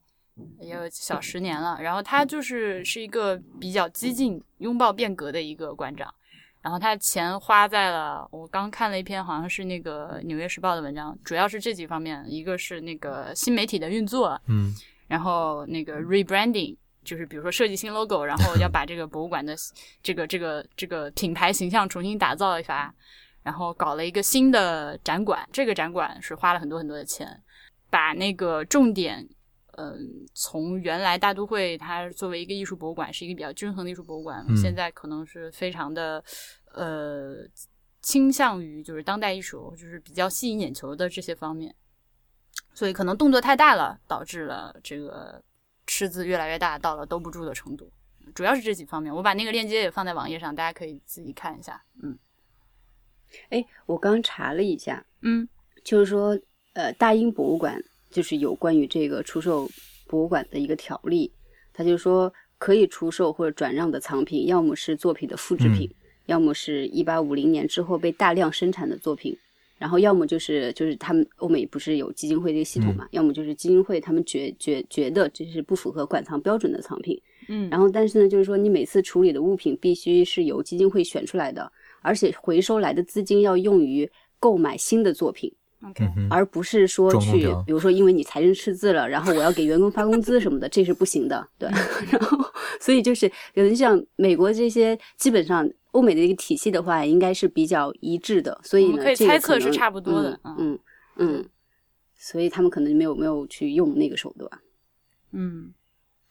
[0.60, 1.80] 也有小十年了。
[1.82, 6.14] 然后他就是是一个比较激进、拥抱变革的一个馆长。
[6.62, 14.74] 然后他钱花在了，我刚看了一篇，好像是那个《纽约时报》的文章，主要是这几方面，一个是那个新媒体的运作，嗯，
[15.08, 19.56] 然后那个 rebranding，就是比如说设计新 logo，然后要把这个博物馆的
[20.02, 22.92] 这个这个这个品牌形象重新打造一下，
[23.46, 27.42] 然后搞了一个新的展馆，这个展馆是花了很多很多的钱，
[27.90, 29.30] 把那个重点。
[29.78, 36.24] 嗯，从原来大都会它作为一个艺术博物馆，是一个比较均衡的艺术博物馆，嗯现在可能是非常的
[36.74, 37.46] 呃
[38.02, 41.76] 倾向于就是当代艺术，就是比较吸引眼球的这些方面。
[42.74, 45.44] 所以可能动作太大了，导致了这个
[45.86, 47.92] 赤字越来越大，到了兜不住的程度。
[48.34, 51.84] 主要是这几方面，我把那个链接也放在网页上，大家可以自己看一下。
[52.02, 52.18] 嗯
[53.50, 55.48] 哎，我刚查了一下，嗯。
[55.84, 56.36] 就是说，
[56.74, 57.80] 呃，大英博物馆
[58.10, 59.70] 就是有关于这个出售
[60.08, 61.32] 博物馆的一个条例，
[61.72, 65.88] 他就说可以出售或者转让的藏品，要么是作品的复制品，
[66.26, 69.38] 要么是一八五零年之后被大量生产的作品，
[69.78, 77.70] 然后要么就是就是他们欧美不是有基金会这个系统嘛，要么就是基金会他们觉觉觉得这是不符合馆藏标准的藏品，嗯。
[77.70, 81.72] 然后但是呢，就是说你每次处理的物品必须是由基金会选出来的，
[82.06, 85.52] 而且回收来的资金要用于购买新的作品。
[85.84, 91.70] ，OK，、而不是说去比如说因为你财政赤字了，然后我要给员工发工资什么的，这是不行的，对。
[92.12, 92.38] 然后，
[92.80, 100.80] 所以就是可能像美国这些，基本上欧美的一个体系的话，应该是比较一致的，所以呢，可以猜测是差不多的嗯嗯
[101.18, 101.50] 嗯，
[102.18, 104.50] 所以他们可能没有没有去用那个手段。
[105.32, 105.74] 嗯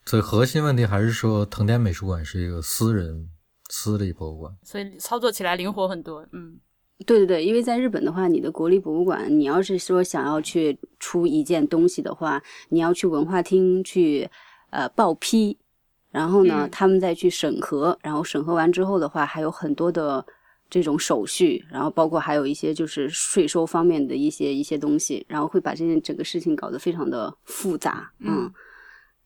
[0.05, 3.29] 所以核心问题还是说，藤田美术馆是一个私人
[3.77, 4.55] 私立博物馆。
[4.63, 6.25] 所以操作起来灵活很多。
[6.31, 6.57] 嗯
[7.05, 14.29] 对对对，因为在日本的话，你的国立博物馆，你要是说想要去出一件东西的话，你要去文化厅去
[14.69, 15.57] 呃报批，
[16.09, 20.25] 然后呢，嗯他们再去审核，然后审核完之后的话，还有很多的
[20.69, 28.49] 这种手续，然后包括还有一些就是税收方面的一些一些东西，然后会把这件整个事情搞得非常的复杂，嗯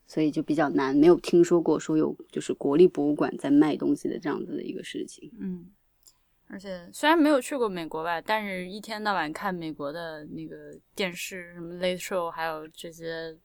[0.10, 5.32] 所以就比较难，没有听说过说有就是国立博物馆在卖东西的这样子的一个事情。
[5.40, 5.68] 嗯，
[6.48, 13.38] 而且虽然没有去过美国吧，但是一天到晚看美国的那个电视，什么 Late Show，还有这些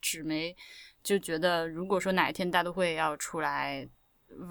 [0.00, 0.54] 纸媒，
[1.02, 3.88] 就觉得如果说哪一天大都会要出来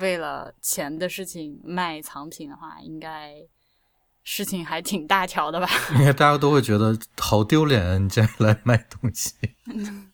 [0.02, 3.36] 为了钱的事情卖藏品的话，应该
[4.24, 5.70] 事情还挺大条的吧？
[5.98, 9.36] 应该大家都会觉得好丢脸，你竟然来卖东西。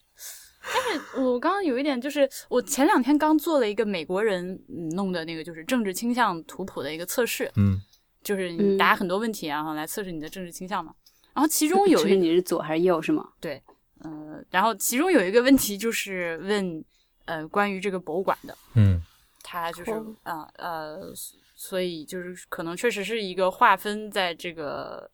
[1.17, 7.81] 我刚刚有一点就是，我前两天刚做了一个美国人嗯弄的那个就是政治倾向图谱的一个测试，嗯
[8.23, 10.93] 就是你嗯答很多问题，然后来测试你的政治倾向嘛。
[11.33, 13.29] 然后其中 有就是一你是左还是右是吗？
[13.39, 13.61] 对
[13.99, 16.83] 呃，然后其中有一个问题就是问
[17.25, 19.01] 呃关于这个博物馆的，嗯
[19.43, 21.11] 它就是哦啊呃
[21.55, 25.09] 所以就是可能确实是一个划分在这个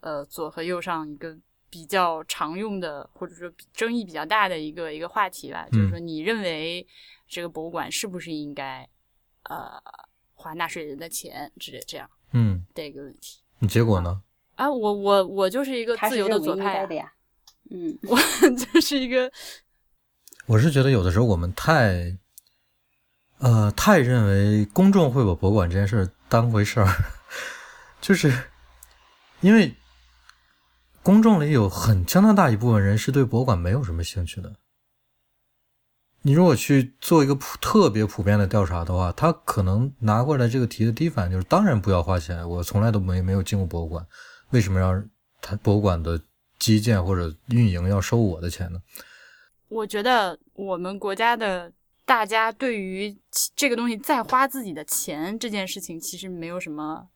[0.00, 1.34] 呃左和右上一个
[1.68, 6.86] 比较常用的或者说争议比较大的一个一个话题吧，就是说你认为
[7.28, 8.88] 这个博物馆是不是应该
[9.44, 9.80] 呃
[10.34, 14.22] 花纳税人的钱之类这样嗯，的一个问题你结果呢？
[14.56, 16.86] 啊，我我我就是一个自由的左派。
[17.70, 18.16] 嗯，我
[18.72, 19.30] 就是一个
[20.46, 22.16] 我是觉得有的时候我们太，
[23.38, 26.86] 呃，太认为公众会把博物馆这件事当回事儿，
[28.00, 28.32] 就是
[29.40, 29.74] 因为
[31.06, 34.56] 公众里有很相当大一部分人是对博物馆没有什么兴趣的。
[36.22, 44.04] 你如果去做一个普特别普遍的调查的话，他可能拿过来这个题的第一反应就是：当然不要花钱，我从来都没没有进过博物馆，
[44.50, 45.00] 为什么要
[45.40, 46.20] 他博物馆的
[46.58, 48.82] 基建或者运营要收我的钱呢？
[49.68, 51.72] 我觉得我们国家的
[52.04, 53.16] 大家对于
[53.54, 57.06] 这个东西再花自己的钱这件事情，其实没有什么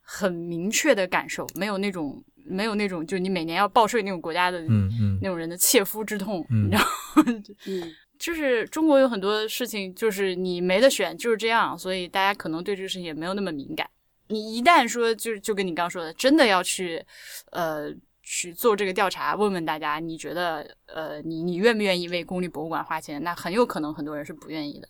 [0.00, 7.42] 很明确的感受，没有那种没有那种就是你每年要报税那种国家的、嗯嗯那种人的切肤之痛，嗯你知道吗？
[7.66, 13.88] 嗯， 就是中国有很多事情，就是你没得选，就是这样，所以大家可能对这个事情也没有那么敏感。
[14.28, 17.04] 你一旦说，就就跟你刚说的，真的要去，
[17.50, 23.22] 呃，去做这个调查，问问大家，你觉得，呃，你你愿不愿意为公立博物馆花钱？
[23.22, 24.88] 那很有可能很多人是不愿意的。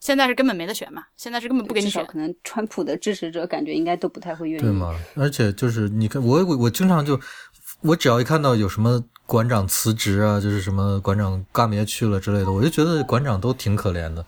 [0.00, 2.04] 现在是根本没得选嘛，现在是根本不给你选。
[2.06, 4.62] 可能川普的支持者感觉应该都不太会愿意。
[4.62, 4.94] 对吗？
[5.16, 7.18] 而且就是你看，我我我经常就，
[7.82, 14.24] 我只要一看到有什么馆长辞职啊，就是什么馆长干别去了之类的，我就觉得馆长都挺可怜的。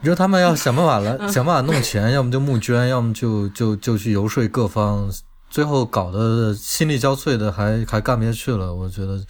[0.00, 5.10] 你说他们要想办法来， 想办法弄钱，要么就募捐，要么就就就去游说各方，
[5.50, 8.72] 最后搞得心力交瘁的还还干不下去了。
[8.72, 9.20] 我觉得，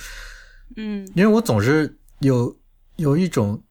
[0.77, 2.55] 嗯因为我总是有
[2.97, 3.63] 有一种，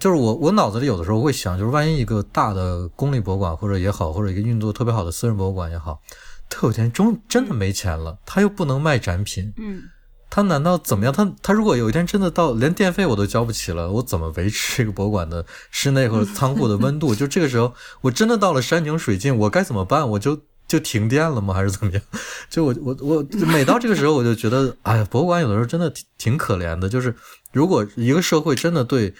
[0.00, 6.00] 就是我我脑子里有的时候会想，就是万一一个大的公立博物馆或者也好，或者一个运作特别好的私人博物馆也好，
[6.48, 9.82] 他有一天真真的没钱了，他又不能卖展品，嗯
[10.30, 11.14] 他难道怎么样？
[11.14, 17.14] 他他如果有一天真的到连电费我都交不起了，我怎么维持这个博物馆的室内或者仓库的温度？
[17.14, 20.10] 就这个时候，我真的到了山穷水尽，我该怎么办？
[20.10, 20.36] 我就
[20.66, 21.54] 就停电了吗？
[21.54, 22.02] 还是怎么样？
[22.50, 26.88] 就我我我每到这个时候，我就觉得，哎呀，博物馆有的时候真的挺挺可怜的。
[26.88, 27.14] 就是
[27.52, 29.14] 如果一个社会真的对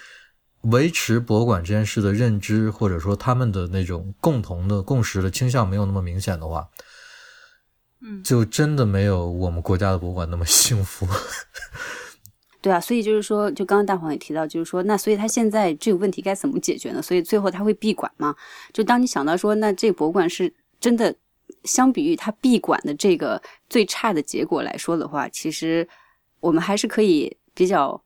[0.64, 6.68] 维持博物馆这件事的认知，或者说他们的那种共同的共识的倾向没有那么明显的话，
[8.00, 11.06] 嗯就真的没有我们国家的博物馆那么幸福。
[12.60, 17.02] 对啊，所以就是说，就刚刚大黄也提到，就是说，那所以他现在这个问题该怎么解决呢？
[17.02, 18.34] 所以最后他会闭馆吗？
[18.72, 20.50] 就当你想到说，那这个博物馆是
[20.80, 21.14] 真的，
[21.64, 25.86] 相比于他闭馆的这个最差的结果来说的话，其实
[26.40, 28.02] 我们还是可以比较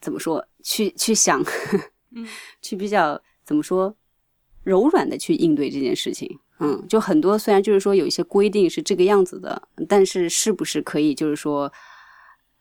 [0.00, 1.42] 怎么说，去去想，
[2.14, 2.26] 嗯
[2.62, 3.96] 去比较怎么说
[4.62, 6.38] 柔软的去应对这件事情。
[6.60, 11.72] 嗯，就很多虽然就是说有一些规定是这个样子的，但是是不是可以就是说，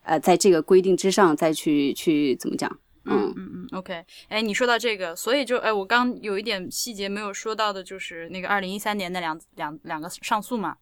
[0.03, 2.79] 呃，在这个规定之上再去去怎么讲？
[3.05, 10.77] 嗯嗯嗯，OK，哎，你说到这个，所以就哎，我刚有一点细节没有说到的，就是那个二零一三年的两两两个上诉嘛，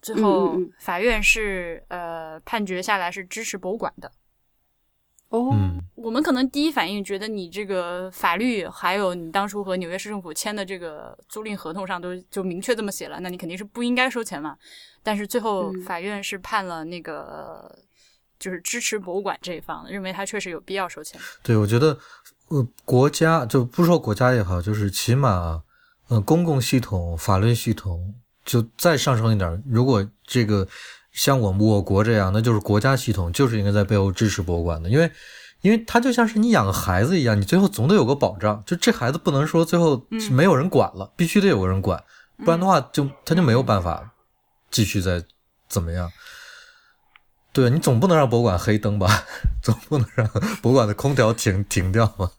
[0.00, 4.12] 最后法院是呃判决下来是支持博物馆的。
[5.28, 14.56] 哦嗯我们可能第一反应觉得你这个法律，还有你当初和纽约市政府签的这个租赁合同上都就明确这么写了，那你肯定是不应该收钱嘛。
[15.02, 17.76] 但是最后嗯法院是判了那个
[18.38, 21.20] 就是支持博物馆这一方，认为他确实有必要收钱。
[21.42, 21.98] 对，我觉得，
[22.48, 25.62] 呃，国家就不说国家也好，就是起码，
[26.08, 28.14] 呃，公共系统、法律系统
[28.44, 29.62] 就再上升一点。
[29.68, 30.66] 如果这个
[31.18, 35.10] 像我们我国这样，那就是国家系统就是应该在背后支持博物馆的，因为，
[35.62, 38.62] 因为它就像是你养个孩子一样，你最后总得有个保障。
[38.64, 42.00] 就这孩子不能说最后是没有人管了，必须得有个人管，
[42.44, 44.14] 不然的话就他就没有办法
[44.70, 45.24] 继续再
[45.68, 46.08] 怎么样。
[47.52, 49.08] 对你总不能让博物馆黑灯吧？
[49.60, 50.24] 总不能让
[50.62, 52.30] 博物馆的空调停停掉吧？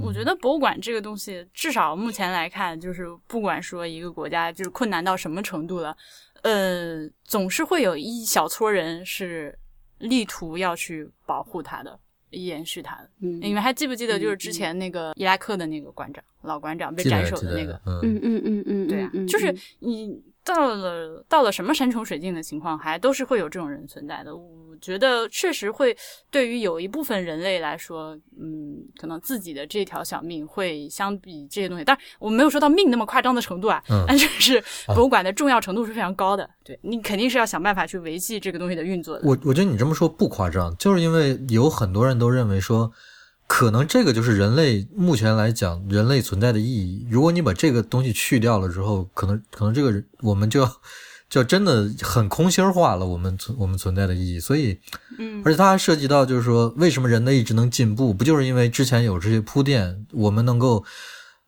[0.00, 5.96] 我觉得博物馆这个东西，至少目前来看，就是不管说一个国家就是困难到什么程度了，
[6.42, 9.58] 呃，总是会有一小撮人是
[9.98, 11.98] 力图要去保护他的。
[12.30, 13.10] 延续他的。
[13.22, 20.22] 嗯你们还记不记得，就是嗯之前那个伊拉克的那个馆长，老馆长被斩首的那个，，嗯嗯嗯嗯嗯，对啊嗯，就是嗯你
[20.54, 24.34] 到了到了什么山穷水尽的情况，还都是会有这种人存在的。
[24.34, 25.96] 我觉得确实会
[26.30, 36.48] 对于有一部分人类来说，嗯，可能自己的这条小命会相比这些东西，当然我没有说到命那么夸张的程度啊，嗯但就是博物馆的重要程度是非常高的。
[36.64, 39.28] 对你肯定是要想办法去维系这个东西的运作的。
[39.28, 42.90] 我我觉得你这么说不夸张，就是因为有很多人都认为说，
[43.52, 47.04] 可能这个就是人类目前来讲人类存在的意义。
[47.10, 50.72] 如果你把这个东西去掉了之后，可能可能这个我们就要
[51.28, 54.38] 就真的很空心化了，我们存我们存在的意义。
[54.38, 54.78] 所以，
[55.18, 58.14] 嗯而且它还涉及到就是说，为什么人类一直能进步？
[58.14, 60.84] 不就是因为之前有这些铺垫，我们能够。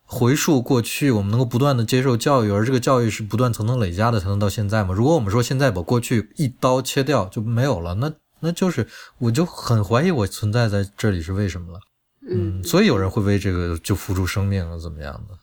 [0.04, 4.92] 回溯过去，我们能够不断的接受教育，而这个教育是不断层层累加的，才能到现在嘛。
[4.92, 8.86] 如果我们说现在把过去一刀切掉就没有了，那那就是
[9.16, 11.80] 我就很怀疑我存在在这里是为什么了。
[12.28, 15.38] 嗯，所以有人会为这个就付出生命了，怎么样的？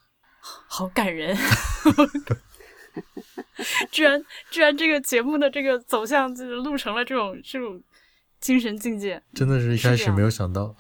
[0.68, 1.36] 好感人，
[3.92, 7.82] 居然居然这个节目的这个走向就是录成了这种这种
[8.40, 9.22] 精神境界。
[9.34, 10.76] 真的是一开始没有想到。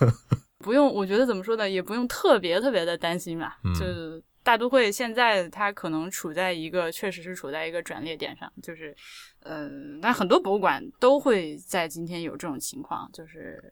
[0.58, 3.58] 不用，我觉得怎么说呢，也不用特别特别的担心吧。
[3.62, 8.96] 嗯就是大都会现在它可能处在一个，确实是处在一个转捩点上，就是，
[9.40, 9.68] 呃，
[10.00, 13.62] 但很多博物馆都会在今天有这种情况，就是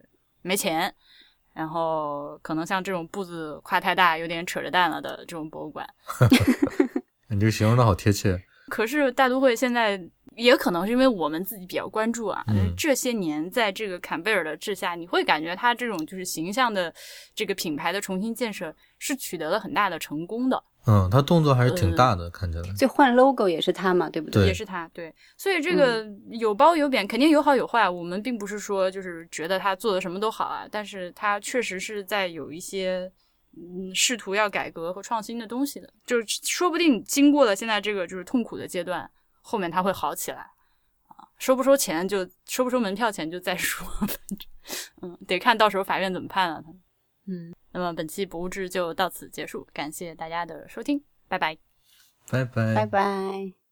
[0.42, 0.94] 没钱，
[1.54, 5.88] 然后可能像这种步子跨太大，有点扯着蛋了的这种博物馆
[7.30, 8.38] 你这个形容的好贴切。
[8.68, 10.02] 可是大都会现在
[10.36, 16.92] 也可能是因为我们自己比较关注啊，嗯这些年在这个坎贝尔的治下，你会感觉它这种就是形象的
[17.34, 22.72] 这个品牌的重新建设是取得了很大的成功的，嗯，他动作还是挺大的，看起来。
[22.74, 27.88] 就换 logo 也是他嘛，对不对也是他对，所以这个有褒有贬，肯定有好有坏。
[27.88, 33.10] 我们并不是说就是觉得他做的什么都好啊，但是他确实是在有一些。
[33.56, 39.08] 嗯，试图要改革和创新的东西的，就是说不定经过了现在这个就是痛苦的阶段，
[39.42, 40.38] 后面他会好起来
[41.06, 41.22] 啊。
[41.38, 44.38] 收不收钱就收不收门票钱就再说，反正
[45.02, 46.64] 嗯，得看到时候法院怎么判了。
[47.26, 51.56] 嗯，那么本期博物志就到此结束，感谢大家的收听，拜拜。
[52.30, 53.63] 拜拜拜拜。